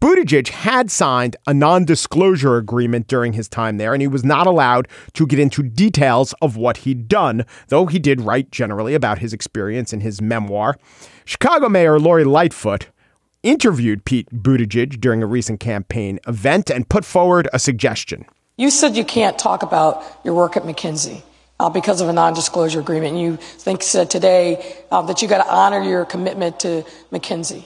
Buttigieg 0.00 0.48
had 0.48 0.90
signed 0.90 1.36
a 1.46 1.54
non 1.54 1.84
disclosure 1.84 2.56
agreement 2.56 3.06
during 3.08 3.32
his 3.32 3.48
time 3.48 3.76
there, 3.76 3.92
and 3.92 4.02
he 4.02 4.08
was 4.08 4.24
not 4.24 4.46
allowed 4.46 4.88
to 5.14 5.26
get 5.26 5.38
into 5.38 5.62
details 5.62 6.34
of 6.42 6.56
what 6.56 6.78
he'd 6.78 7.08
done, 7.08 7.44
though 7.68 7.86
he 7.86 7.98
did 7.98 8.20
write 8.20 8.50
generally 8.50 8.94
about 8.94 9.18
his 9.18 9.32
experience 9.32 9.92
in 9.92 10.00
his 10.00 10.20
memoir. 10.20 10.76
Chicago 11.24 11.68
Mayor 11.68 11.98
Lori 11.98 12.24
Lightfoot 12.24 12.88
interviewed 13.42 14.04
Pete 14.04 14.28
Buttigieg 14.30 15.00
during 15.00 15.22
a 15.22 15.26
recent 15.26 15.60
campaign 15.60 16.18
event 16.26 16.70
and 16.70 16.88
put 16.88 17.04
forward 17.04 17.48
a 17.52 17.58
suggestion. 17.58 18.24
You 18.56 18.70
said 18.70 18.96
you 18.96 19.04
can't 19.04 19.38
talk 19.38 19.62
about 19.62 20.02
your 20.24 20.34
work 20.34 20.56
at 20.56 20.64
McKinsey. 20.64 21.22
Uh, 21.58 21.70
because 21.70 22.02
of 22.02 22.08
a 22.10 22.12
non-disclosure 22.12 22.80
agreement, 22.80 23.14
And 23.14 23.20
you 23.22 23.36
think 23.38 23.82
said 23.82 24.10
today 24.10 24.76
uh, 24.90 25.00
that 25.00 25.22
you 25.22 25.28
got 25.28 25.42
to 25.42 25.50
honor 25.50 25.82
your 25.82 26.04
commitment 26.04 26.60
to 26.60 26.84
McKinsey. 27.10 27.64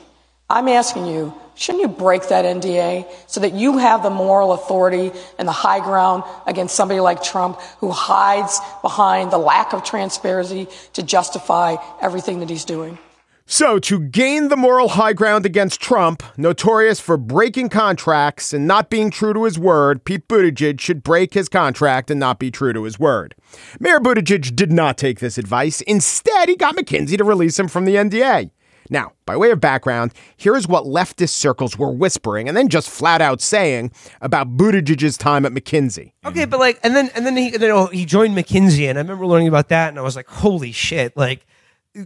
I'm 0.49 0.69
asking 0.69 1.07
you, 1.07 1.35
shouldn't 1.61 1.83
you 1.83 1.89
break 1.89 2.27
that 2.29 2.47
NDA 2.47 3.07
so 3.27 3.41
that 3.41 3.53
you 3.53 3.77
have 3.77 4.03
the 4.03 4.11
moral 4.11 4.55
authority 4.55 5.13
and 5.39 5.47
the 5.47 5.53
high 5.53 5.81
ground 5.81 6.25
against 6.47 6.75
somebody 6.75 7.01
like 7.01 7.23
Trump 7.23 7.61
who 7.79 7.91
hides 7.91 8.59
behind 8.81 9.31
the 9.31 9.39
lack 9.39 9.75
of 9.75 9.85
transparency 9.85 10.69
to 10.95 11.03
justify 11.03 11.77
everything 12.01 12.41
that 12.41 12.49
he's 12.49 12.65
doing? 12.65 12.99
So, 13.45 13.81
to 13.81 13.99
gain 13.99 14.49
the 14.49 14.57
moral 14.57 14.91
high 14.91 15.13
ground 15.13 15.45
against 15.45 15.81
Trump, 15.81 16.23
notorious 16.39 17.01
for 17.01 17.17
breaking 17.17 17.69
contracts 17.69 18.53
and 18.53 18.65
not 18.67 18.89
being 18.89 19.11
true 19.11 19.35
to 19.35 19.43
his 19.43 19.59
word, 19.59 20.05
Pete 20.05 20.29
Buttigieg 20.29 20.81
should 20.81 21.03
break 21.03 21.35
his 21.35 21.49
contract 21.49 22.13
and 22.13 22.21
not 22.21 22.39
be 22.39 22.53
true 22.53 22.73
to 22.73 22.85
his 22.85 22.99
word. 22.99 23.35
Mayor 23.81 23.99
Buttigieg 23.99 24.55
did 24.55 24.71
not 24.71 24.97
take 24.97 25.19
this 25.19 25.37
advice. 25.37 25.81
Instead, 25.83 26.49
he 26.49 26.55
got 26.55 26.77
McKinsey 26.77 27.19
to 27.19 27.25
release 27.25 27.59
him 27.59 27.67
from 27.67 27.87
the 27.87 27.97
NDA. 27.97 28.51
Now, 28.91 29.13
by 29.25 29.37
way 29.37 29.53
of 29.53 29.61
background, 29.61 30.13
here 30.37 30.57
is 30.57 30.67
what 30.67 30.85
leftist 30.85 31.31
circles 31.31 31.79
were 31.79 31.91
whispering 31.91 32.49
and 32.49 32.57
then 32.57 32.69
just 32.69 32.91
flat 32.91 33.23
out 33.23 33.41
saying 33.41 33.93
about 34.21 34.57
Buttigieg's 34.57 35.17
time 35.17 35.47
at 35.47 35.53
McKinsey. 35.53 36.13
Okay, 36.27 36.45
but 36.45 36.59
like, 36.59 36.81
and 36.83 36.95
then 36.95 37.09
and 37.15 37.25
then 37.25 37.37
he 37.37 37.51
then, 37.51 37.71
oh, 37.71 37.87
he 37.87 38.05
joined 38.05 38.37
McKinsey, 38.37 38.91
and 38.91 38.99
I 38.99 39.03
remember 39.03 39.27
learning 39.27 39.49
about 39.49 39.69
that, 39.69 39.89
and 39.89 39.99
I 39.99 40.03
was 40.03 40.17
like, 40.17 40.29
holy 40.29 40.73
shit! 40.73 41.17
Like, 41.17 41.47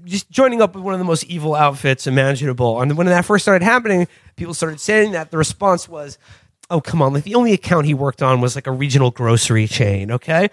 just 0.04 0.30
joining 0.30 0.62
up 0.62 0.74
with 0.74 0.84
one 0.84 0.94
of 0.94 0.98
the 0.98 1.04
most 1.04 1.24
evil 1.24 1.54
outfits 1.54 2.06
imaginable. 2.06 2.80
And 2.80 2.96
when 2.96 3.06
that 3.06 3.24
first 3.24 3.44
started 3.44 3.64
happening, 3.64 4.06
people 4.36 4.54
started 4.54 4.80
saying 4.80 5.12
that. 5.12 5.30
The 5.30 5.38
response 5.38 5.88
was, 5.88 6.18
"Oh, 6.70 6.80
come 6.80 7.00
on! 7.00 7.14
Like 7.14 7.24
the 7.24 7.34
only 7.34 7.52
account 7.52 7.86
he 7.86 7.94
worked 7.94 8.22
on 8.22 8.40
was 8.40 8.54
like 8.54 8.66
a 8.66 8.72
regional 8.72 9.10
grocery 9.10 9.66
chain." 9.66 10.10
Okay, 10.10 10.50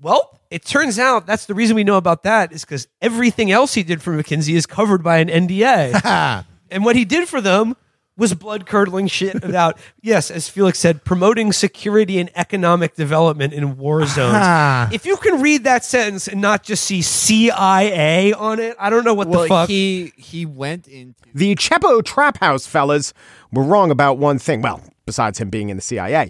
well, 0.00 0.38
it 0.52 0.64
turns 0.64 0.98
out 0.98 1.26
that's 1.26 1.46
the 1.46 1.54
reason 1.54 1.74
we 1.74 1.82
know 1.82 1.96
about 1.96 2.24
that 2.24 2.52
is 2.52 2.64
because 2.64 2.86
everything 3.00 3.50
else 3.50 3.72
he 3.72 3.82
did 3.82 4.02
for 4.02 4.12
McKinsey 4.12 4.54
is 4.54 4.66
covered 4.66 5.02
by 5.02 5.18
an 5.18 5.28
NDA. 5.28 6.44
and 6.70 6.84
what 6.84 6.94
he 6.94 7.06
did 7.06 7.26
for 7.26 7.40
them 7.40 7.74
was 8.18 8.34
blood 8.34 8.66
curdling 8.66 9.06
shit 9.06 9.42
about, 9.42 9.78
yes, 10.02 10.30
as 10.30 10.48
Felix 10.48 10.78
said, 10.78 11.04
promoting 11.04 11.52
security 11.52 12.18
and 12.18 12.30
economic 12.34 12.94
development 12.94 13.54
in 13.54 13.78
war 13.78 14.04
zones. 14.06 14.92
if 14.92 15.06
you 15.06 15.16
can 15.16 15.40
read 15.40 15.64
that 15.64 15.86
sentence 15.86 16.28
and 16.28 16.40
not 16.40 16.62
just 16.62 16.84
see 16.84 17.00
CIA 17.00 18.34
on 18.34 18.60
it, 18.60 18.76
I 18.78 18.90
don't 18.90 19.04
know 19.04 19.14
what 19.14 19.28
well, 19.28 19.42
the 19.42 19.48
fuck. 19.48 19.68
He 19.68 20.12
he 20.18 20.44
went 20.44 20.86
into 20.86 21.14
the 21.34 21.54
Chapo 21.56 22.04
Trap 22.04 22.38
House 22.38 22.66
fellas 22.66 23.14
were 23.50 23.62
wrong 23.62 23.90
about 23.90 24.18
one 24.18 24.38
thing. 24.38 24.60
Well, 24.60 24.82
besides 25.06 25.38
him 25.38 25.48
being 25.48 25.70
in 25.70 25.76
the 25.76 25.82
CIA, 25.82 26.28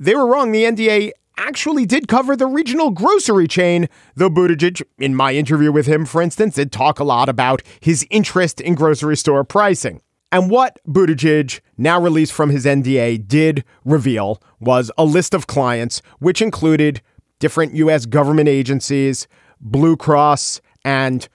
they 0.00 0.16
were 0.16 0.26
wrong. 0.26 0.50
The 0.50 0.64
NDA 0.64 1.12
actually 1.40 1.86
did 1.86 2.06
cover 2.06 2.36
the 2.36 2.46
regional 2.46 2.90
grocery 2.90 3.48
chain, 3.48 3.88
though 4.14 4.30
Buttigieg, 4.30 4.82
in 4.98 5.14
my 5.14 5.32
interview 5.32 5.72
with 5.72 5.86
him, 5.86 6.04
for 6.04 6.20
instance, 6.22 6.54
did 6.54 6.70
talk 6.70 7.00
a 7.00 7.04
lot 7.04 7.28
about 7.28 7.62
his 7.80 8.06
interest 8.10 8.60
in 8.60 8.74
grocery 8.74 9.16
store 9.16 9.42
pricing. 9.42 10.02
And 10.30 10.50
what 10.50 10.78
Buttigieg, 10.86 11.60
now 11.76 12.00
released 12.00 12.32
from 12.32 12.50
his 12.50 12.64
NDA, 12.64 13.26
did 13.26 13.64
reveal 13.84 14.40
was 14.60 14.92
a 14.96 15.04
list 15.04 15.34
of 15.34 15.46
clients, 15.46 16.02
which 16.18 16.40
included 16.42 17.00
different 17.40 17.74
U.S. 17.74 18.06
government 18.06 18.48
agencies, 18.48 19.26
Blue 19.60 19.96
Cross, 19.96 20.60
and 20.84 21.26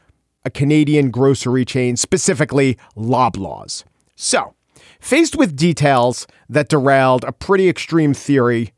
a 0.46 0.50
Canadian 0.50 1.10
grocery 1.10 1.66
chain, 1.66 1.98
specifically 1.98 2.78
Loblaws. 2.96 3.84
So, 4.16 4.54
faced 5.02 5.36
with 5.36 5.56
details 5.56 6.28
that 6.48 6.70
derailed 6.70 7.24
a 7.26 7.32
pretty 7.32 7.68
extreme 7.68 8.14
theory 8.14 8.72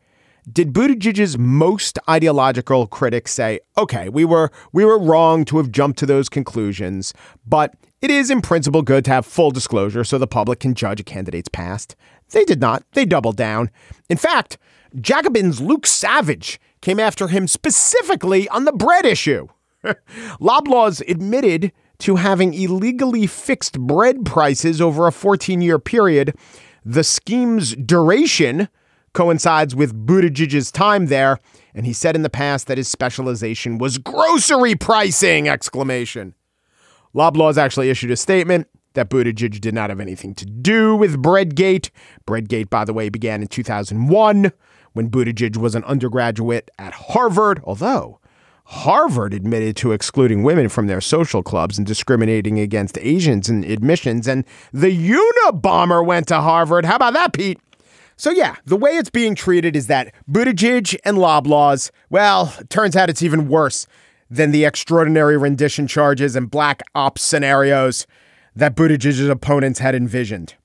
did 0.51 0.73
Buttigieg's 0.73 1.37
most 1.37 1.99
ideological 2.09 2.87
critics 2.87 3.33
say, 3.33 3.59
"Okay, 3.77 4.09
we 4.09 4.25
were 4.25 4.51
we 4.71 4.85
were 4.85 4.99
wrong 4.99 5.45
to 5.45 5.57
have 5.57 5.71
jumped 5.71 5.99
to 5.99 6.05
those 6.05 6.29
conclusions, 6.29 7.13
but 7.45 7.75
it 8.01 8.11
is 8.11 8.29
in 8.29 8.41
principle 8.41 8.81
good 8.81 9.05
to 9.05 9.11
have 9.11 9.25
full 9.25 9.51
disclosure 9.51 10.03
so 10.03 10.17
the 10.17 10.27
public 10.27 10.59
can 10.59 10.75
judge 10.75 10.99
a 10.99 11.03
candidate's 11.03 11.49
past. 11.49 11.95
They 12.29 12.43
did 12.43 12.61
not. 12.61 12.83
They 12.93 13.05
doubled 13.05 13.37
down. 13.37 13.71
In 14.09 14.17
fact, 14.17 14.57
Jacobin's 15.01 15.59
Luke 15.59 15.87
Savage 15.87 16.59
came 16.81 16.99
after 16.99 17.27
him 17.27 17.47
specifically 17.47 18.47
on 18.49 18.65
the 18.65 18.71
bread 18.71 19.05
issue. 19.05 19.47
Loblaws 20.39 21.01
admitted 21.09 21.71
to 21.99 22.17
having 22.17 22.53
illegally 22.53 23.25
fixed 23.25 23.79
bread 23.79 24.25
prices 24.25 24.79
over 24.79 25.07
a 25.07 25.11
14 25.11 25.61
year 25.61 25.79
period. 25.79 26.37
The 26.85 27.03
scheme's 27.03 27.75
duration 27.75 28.69
coincides 29.17 29.75
with 29.75 30.05
Buttigieg's 30.05 30.71
time 30.71 31.07
there, 31.07 31.39
and 31.73 31.87
he 31.87 31.91
said 31.91 32.15
in 32.15 32.21
the 32.21 32.29
past 32.29 32.67
that 32.67 32.77
his 32.77 32.87
specialization 32.87 33.79
was 33.79 33.97
grocery 33.97 34.75
pricing! 34.75 35.49
Exclamation. 35.49 36.35
Loblaws 37.15 37.57
actually 37.57 37.89
issued 37.89 38.11
a 38.11 38.15
statement 38.15 38.67
that 38.93 39.09
Buttigieg 39.09 39.59
did 39.59 39.73
not 39.73 39.89
have 39.89 39.99
anything 39.99 40.35
to 40.35 40.45
do 40.45 40.95
with 40.95 41.19
Breadgate. 41.19 41.89
Breadgate, 42.27 42.69
by 42.69 42.85
the 42.85 42.93
way, 42.93 43.09
began 43.09 43.41
in 43.41 43.47
2001 43.47 44.51
when 44.93 45.09
Buttigieg 45.09 45.57
was 45.57 45.73
an 45.73 45.83
undergraduate 45.85 46.69
at 46.77 46.93
Harvard, 46.93 47.59
although 47.63 48.19
Harvard 48.65 49.33
admitted 49.33 49.75
to 49.77 49.93
excluding 49.93 50.43
women 50.43 50.69
from 50.69 50.85
their 50.85 51.01
social 51.01 51.41
clubs 51.41 51.79
and 51.79 51.87
discriminating 51.87 52.59
against 52.59 52.99
Asians 52.99 53.49
in 53.49 53.63
admissions, 53.63 54.27
and 54.27 54.45
the 54.71 54.95
Unabomber 54.95 56.05
went 56.05 56.27
to 56.27 56.39
Harvard. 56.39 56.85
How 56.85 56.97
about 56.97 57.13
that, 57.13 57.33
Pete? 57.33 57.59
So, 58.17 58.31
yeah, 58.31 58.55
the 58.65 58.75
way 58.75 58.97
it's 58.97 59.11
being 59.11 59.35
treated 59.35 59.75
is 59.75 59.85
that 59.87 60.13
Buttigieg 60.29 60.97
and 61.05 61.17
Loblaws, 61.17 61.91
well, 62.09 62.51
turns 62.67 62.95
out 62.95 63.11
it's 63.11 63.21
even 63.21 63.47
worse 63.47 63.85
than 64.29 64.49
the 64.49 64.65
extraordinary 64.65 65.37
rendition 65.37 65.87
charges 65.87 66.35
and 66.35 66.49
black 66.49 66.81
ops 66.95 67.21
scenarios 67.21 68.07
that 68.55 68.75
Buttigieg's 68.75 69.19
opponents 69.29 69.79
had 69.79 69.93
envisioned. 69.93 70.55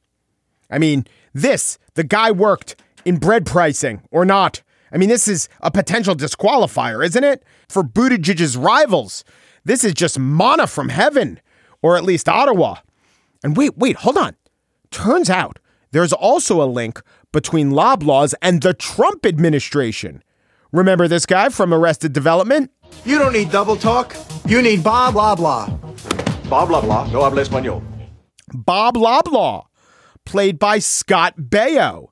I 0.71 0.79
mean, 0.79 1.07
this, 1.35 1.79
the 1.93 2.05
guy 2.05 2.31
worked 2.31 2.75
in 3.05 3.19
bread 3.19 3.45
pricing 3.45 4.01
or 4.11 4.25
not. 4.25 4.63
I 4.91 4.97
mean, 4.97 5.11
this 5.11 5.29
is 5.29 5.51
a 5.61 5.71
potential 5.71 6.15
disqualifier, 6.15 7.05
isn't 7.05 7.25
it? 7.25 7.45
For 7.69 7.83
Buttigieg's 7.83 8.57
rivals. 8.57 9.25
This 9.65 9.85
is 9.85 9.93
just 9.93 10.19
mana 10.19 10.67
from 10.67 10.89
heaven, 10.89 11.39
or 11.83 11.99
at 11.99 12.05
least 12.05 12.31
Ottawa. 12.31 12.77
And 13.45 13.57
wait, 13.57 13.77
wait, 13.77 13.97
hold 13.97 14.17
on. 14.17 14.37
Turns 14.91 15.29
out 15.29 15.59
there's 15.93 16.13
also 16.13 16.63
a 16.63 16.65
link 16.65 17.01
between 17.33 17.71
Loblaws 17.71 18.35
and 18.43 18.63
the 18.63 18.75
Trump 18.75 19.25
administration. 19.27 20.23
Remember 20.73 21.09
this 21.09 21.27
guy 21.27 21.49
from 21.49 21.73
Arrested 21.73 22.13
Development? 22.13 22.71
You 23.05 23.19
don't 23.19 23.33
need 23.33 23.51
double 23.51 23.77
talk. 23.77 24.15
You 24.47 24.63
need 24.63 24.85
Bob 24.85 25.15
Loblaw. 25.15 26.49
Bob 26.49 26.69
Loblaw, 26.69 27.11
no 27.11 27.25
habla 27.25 27.43
español. 27.45 27.83
Bob 28.53 28.97
Loblaw, 28.97 29.65
played 30.27 30.59
by 30.59 30.79
Scott 30.79 31.35
Baio. 31.39 32.09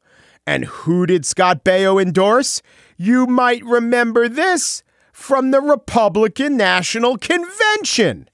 And 0.46 0.64
who 0.64 1.06
did 1.06 1.26
Scott 1.26 1.64
Baio 1.64 2.00
endorse? 2.00 2.62
You 2.96 3.26
might 3.26 3.62
remember 3.64 4.28
this 4.28 4.82
from 5.12 5.50
the 5.50 5.60
Republican 5.60 6.56
National 6.56 7.18
Convention. 7.18 8.29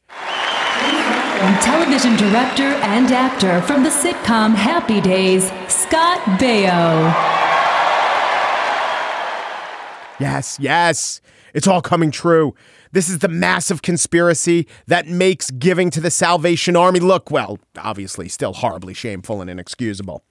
And 1.38 1.60
television 1.62 2.16
director 2.16 2.64
and 2.64 3.12
actor 3.12 3.60
from 3.62 3.82
the 3.82 3.90
sitcom 3.90 4.54
Happy 4.54 5.00
Days, 5.00 5.44
Scott 5.68 6.18
Baio. 6.40 7.12
Yes, 10.18 10.56
yes, 10.58 11.20
it's 11.52 11.66
all 11.66 11.82
coming 11.82 12.10
true. 12.10 12.54
This 12.92 13.10
is 13.10 13.18
the 13.18 13.28
massive 13.28 13.82
conspiracy 13.82 14.66
that 14.86 15.06
makes 15.06 15.50
giving 15.50 15.90
to 15.90 16.00
the 16.00 16.10
Salvation 16.10 16.74
Army 16.74 17.00
look, 17.00 17.30
well, 17.30 17.58
obviously 17.78 18.28
still 18.28 18.54
horribly 18.54 18.94
shameful 18.94 19.42
and 19.42 19.50
inexcusable. 19.50 20.24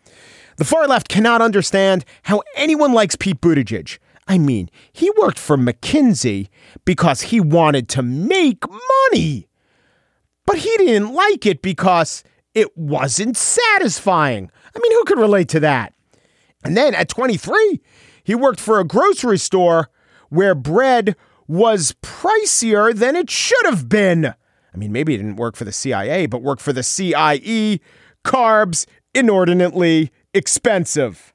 The 0.58 0.66
far 0.66 0.88
left 0.88 1.08
cannot 1.08 1.42
understand 1.42 2.04
how 2.24 2.42
anyone 2.56 2.94
likes 2.94 3.16
Pete 3.16 3.42
Buttigieg. 3.42 4.00
I 4.28 4.40
mean, 4.40 4.70
he 4.92 5.12
worked 5.18 5.38
for 5.38 5.56
McKinsey 5.56 6.50
because 6.84 7.22
he 7.22 7.40
wanted 7.40 7.88
to 7.90 8.02
make 8.02 8.64
money. 9.12 9.48
But 10.46 10.58
he 10.58 10.78
didn't 10.78 11.14
like 11.14 11.46
it 11.46 11.62
because 11.62 12.24
it 12.54 12.78
wasn't 12.78 13.38
satisfying. 13.38 14.52
I 14.76 14.80
mean, 14.80 14.92
who 14.92 15.04
could 15.06 15.20
relate 15.20 15.50
to 15.50 15.60
that? 15.62 15.94
And 16.64 16.76
then 16.76 16.96
at 16.96 17.10
23, 17.10 17.82
he 18.24 18.36
worked 18.36 18.60
for 18.60 18.80
a 18.80 18.84
grocery 18.84 19.38
store 19.38 19.90
where 20.30 20.56
bread 20.56 21.16
was 21.48 21.96
pricier 22.02 22.94
than 22.94 23.16
it 23.16 23.30
should 23.30 23.66
have 23.66 23.88
been. 23.88 24.26
I 24.26 24.78
mean, 24.78 24.92
maybe 24.92 25.14
he 25.14 25.18
didn't 25.18 25.36
work 25.36 25.56
for 25.56 25.64
the 25.64 25.72
CIA, 25.72 26.26
but 26.26 26.42
worked 26.42 26.62
for 26.62 26.74
the 26.74 26.84
CIE. 26.84 27.80
Carbs, 28.26 28.88
inordinately 29.14 30.12
expensive. 30.34 31.35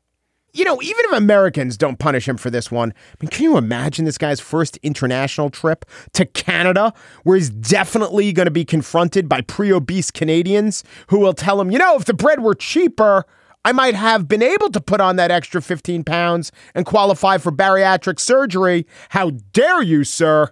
You 0.52 0.64
know, 0.64 0.82
even 0.82 1.04
if 1.06 1.12
Americans 1.12 1.76
don't 1.76 1.98
punish 1.98 2.28
him 2.28 2.36
for 2.36 2.50
this 2.50 2.70
one, 2.70 2.92
I 2.92 3.16
mean, 3.20 3.28
can 3.28 3.44
you 3.44 3.56
imagine 3.56 4.04
this 4.04 4.18
guy's 4.18 4.40
first 4.40 4.78
international 4.78 5.48
trip 5.50 5.84
to 6.14 6.26
Canada, 6.26 6.92
where 7.22 7.36
he's 7.36 7.50
definitely 7.50 8.32
going 8.32 8.46
to 8.46 8.50
be 8.50 8.64
confronted 8.64 9.28
by 9.28 9.42
pre 9.42 9.72
obese 9.72 10.10
Canadians 10.10 10.82
who 11.08 11.20
will 11.20 11.34
tell 11.34 11.60
him, 11.60 11.70
you 11.70 11.78
know, 11.78 11.96
if 11.96 12.04
the 12.04 12.14
bread 12.14 12.40
were 12.40 12.54
cheaper, 12.54 13.24
I 13.64 13.72
might 13.72 13.94
have 13.94 14.26
been 14.26 14.42
able 14.42 14.70
to 14.70 14.80
put 14.80 15.00
on 15.00 15.16
that 15.16 15.30
extra 15.30 15.60
15 15.60 16.02
pounds 16.04 16.50
and 16.74 16.86
qualify 16.86 17.38
for 17.38 17.52
bariatric 17.52 18.18
surgery. 18.18 18.86
How 19.10 19.30
dare 19.52 19.82
you, 19.82 20.04
sir? 20.04 20.50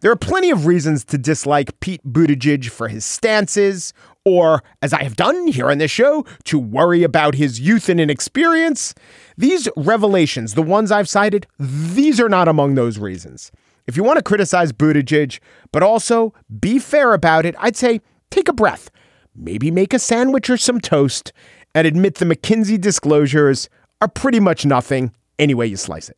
There 0.00 0.12
are 0.12 0.16
plenty 0.16 0.50
of 0.50 0.66
reasons 0.66 1.02
to 1.06 1.16
dislike 1.16 1.80
Pete 1.80 2.04
Buttigieg 2.04 2.68
for 2.68 2.88
his 2.88 3.06
stances, 3.06 3.94
or, 4.24 4.62
as 4.82 4.92
I 4.92 5.02
have 5.02 5.16
done 5.16 5.46
here 5.48 5.70
on 5.70 5.78
this 5.78 5.90
show, 5.90 6.24
to 6.44 6.58
worry 6.58 7.02
about 7.02 7.34
his 7.34 7.60
youth 7.60 7.88
and 7.88 8.00
inexperience. 8.00 8.94
These 9.36 9.68
revelations, 9.76 10.54
the 10.54 10.62
ones 10.62 10.90
I've 10.90 11.08
cited, 11.08 11.46
these 11.58 12.20
are 12.20 12.28
not 12.28 12.48
among 12.48 12.74
those 12.74 12.98
reasons. 12.98 13.52
If 13.86 13.96
you 13.96 14.02
want 14.02 14.16
to 14.16 14.22
criticize 14.22 14.72
Buttigieg, 14.72 15.40
but 15.72 15.82
also 15.82 16.32
be 16.60 16.78
fair 16.78 17.12
about 17.12 17.44
it, 17.44 17.54
I'd 17.58 17.76
say 17.76 18.00
take 18.30 18.48
a 18.48 18.54
breath. 18.54 18.90
Maybe 19.36 19.70
make 19.70 19.92
a 19.92 19.98
sandwich 19.98 20.48
or 20.48 20.56
some 20.56 20.80
toast 20.80 21.32
and 21.74 21.86
admit 21.86 22.14
the 22.14 22.24
McKinsey 22.24 22.80
disclosures 22.80 23.68
are 24.00 24.08
pretty 24.08 24.40
much 24.40 24.64
nothing 24.64 25.12
any 25.38 25.54
way 25.54 25.66
you 25.66 25.76
slice 25.76 26.08
it. 26.08 26.16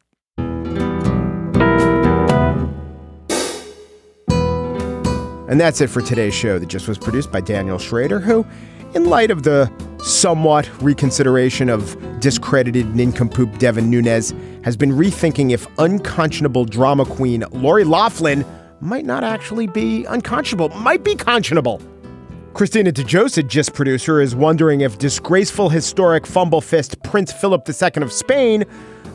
And 5.49 5.61
that's 5.61 5.81
it 5.81 5.89
for 5.89 6.01
today's 6.01 6.35
show 6.35 6.59
that 6.59 6.67
just 6.67 6.89
was 6.89 6.99
produced 6.99 7.31
by 7.31 7.41
Daniel 7.41 7.79
Schrader, 7.79 8.19
who, 8.19 8.45
in 8.95 9.05
light 9.05 9.31
of 9.31 9.45
the 9.45 9.71
somewhat 10.03 10.69
reconsideration 10.83 11.69
of 11.69 11.97
discredited 12.21 12.95
nincompoop 12.97 13.59
Devin 13.59 13.91
Nunes, 13.91 14.35
has 14.65 14.77
been 14.77 14.91
rethinking 14.91 15.53
if 15.53 15.67
unconscionable 15.79 16.65
drama 16.65 17.05
queen 17.05 17.45
Lori 17.53 17.85
Loughlin 17.85 18.45
might 18.81 19.05
not 19.05 19.25
actually 19.25 19.67
be 19.67 20.05
unconscionable, 20.07 20.69
might 20.71 21.05
be 21.05 21.15
conscionable. 21.15 21.81
Christina 22.53 22.91
DeJosa, 22.91 23.47
GIST 23.47 23.75
producer, 23.75 24.21
is 24.21 24.35
wondering 24.35 24.81
if 24.81 24.99
disgraceful 24.99 25.69
historic 25.69 26.27
fumble 26.27 26.63
fist 26.63 27.03
Prince 27.03 27.31
Philip 27.31 27.69
II 27.69 28.03
of 28.03 28.11
Spain 28.11 28.65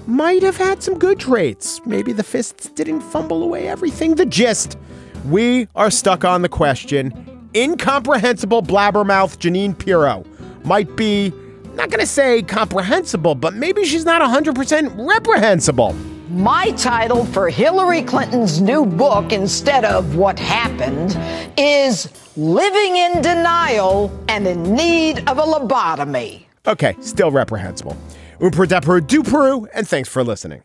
might 0.06 0.44
have 0.44 0.58
had 0.58 0.84
some 0.84 0.98
good 0.98 1.20
traits. 1.20 1.82
Maybe 1.86 2.14
the 2.14 2.24
fists 2.24 2.70
didn't 2.70 3.02
fumble 3.02 3.44
away 3.44 3.68
everything. 3.68 4.16
The 4.16 4.26
gist 4.26 4.78
we 5.26 5.68
are 5.76 5.92
stuck 5.92 6.24
on 6.26 6.42
the 6.42 6.50
question 6.50 7.14
incomprehensible 7.56 8.62
blabbermouth 8.62 9.38
Jeanine 9.38 9.78
Pirro 9.78 10.24
might 10.64 10.96
be, 10.96 11.34
not 11.74 11.90
going 11.90 12.00
to 12.00 12.06
say 12.06 12.42
comprehensible, 12.44 13.36
but 13.36 13.54
maybe 13.54 13.84
she's 13.86 14.06
not 14.06 14.22
100% 14.22 15.08
reprehensible. 15.08 15.94
My 16.30 16.72
title 16.72 17.26
for 17.26 17.50
Hillary 17.50 18.04
Clinton's 18.04 18.62
new 18.62 18.86
book, 18.86 19.34
instead 19.34 19.84
of 19.84 20.16
What 20.16 20.40
Happened, 20.40 21.18
is 21.58 22.10
Living 22.38 22.96
in 22.96 23.22
Denial 23.22 24.10
and 24.30 24.48
in 24.48 24.74
Need 24.74 25.20
of 25.28 25.38
a 25.38 25.44
Lobotomy. 25.44 26.46
Okay, 26.68 26.96
still 27.02 27.32
reprehensible. 27.32 27.98
Un 28.40 28.52
per 28.52 29.02
du 29.02 29.24
Peru, 29.24 29.68
and 29.74 29.88
thanks 29.88 30.08
for 30.08 30.24
listening. 30.24 30.62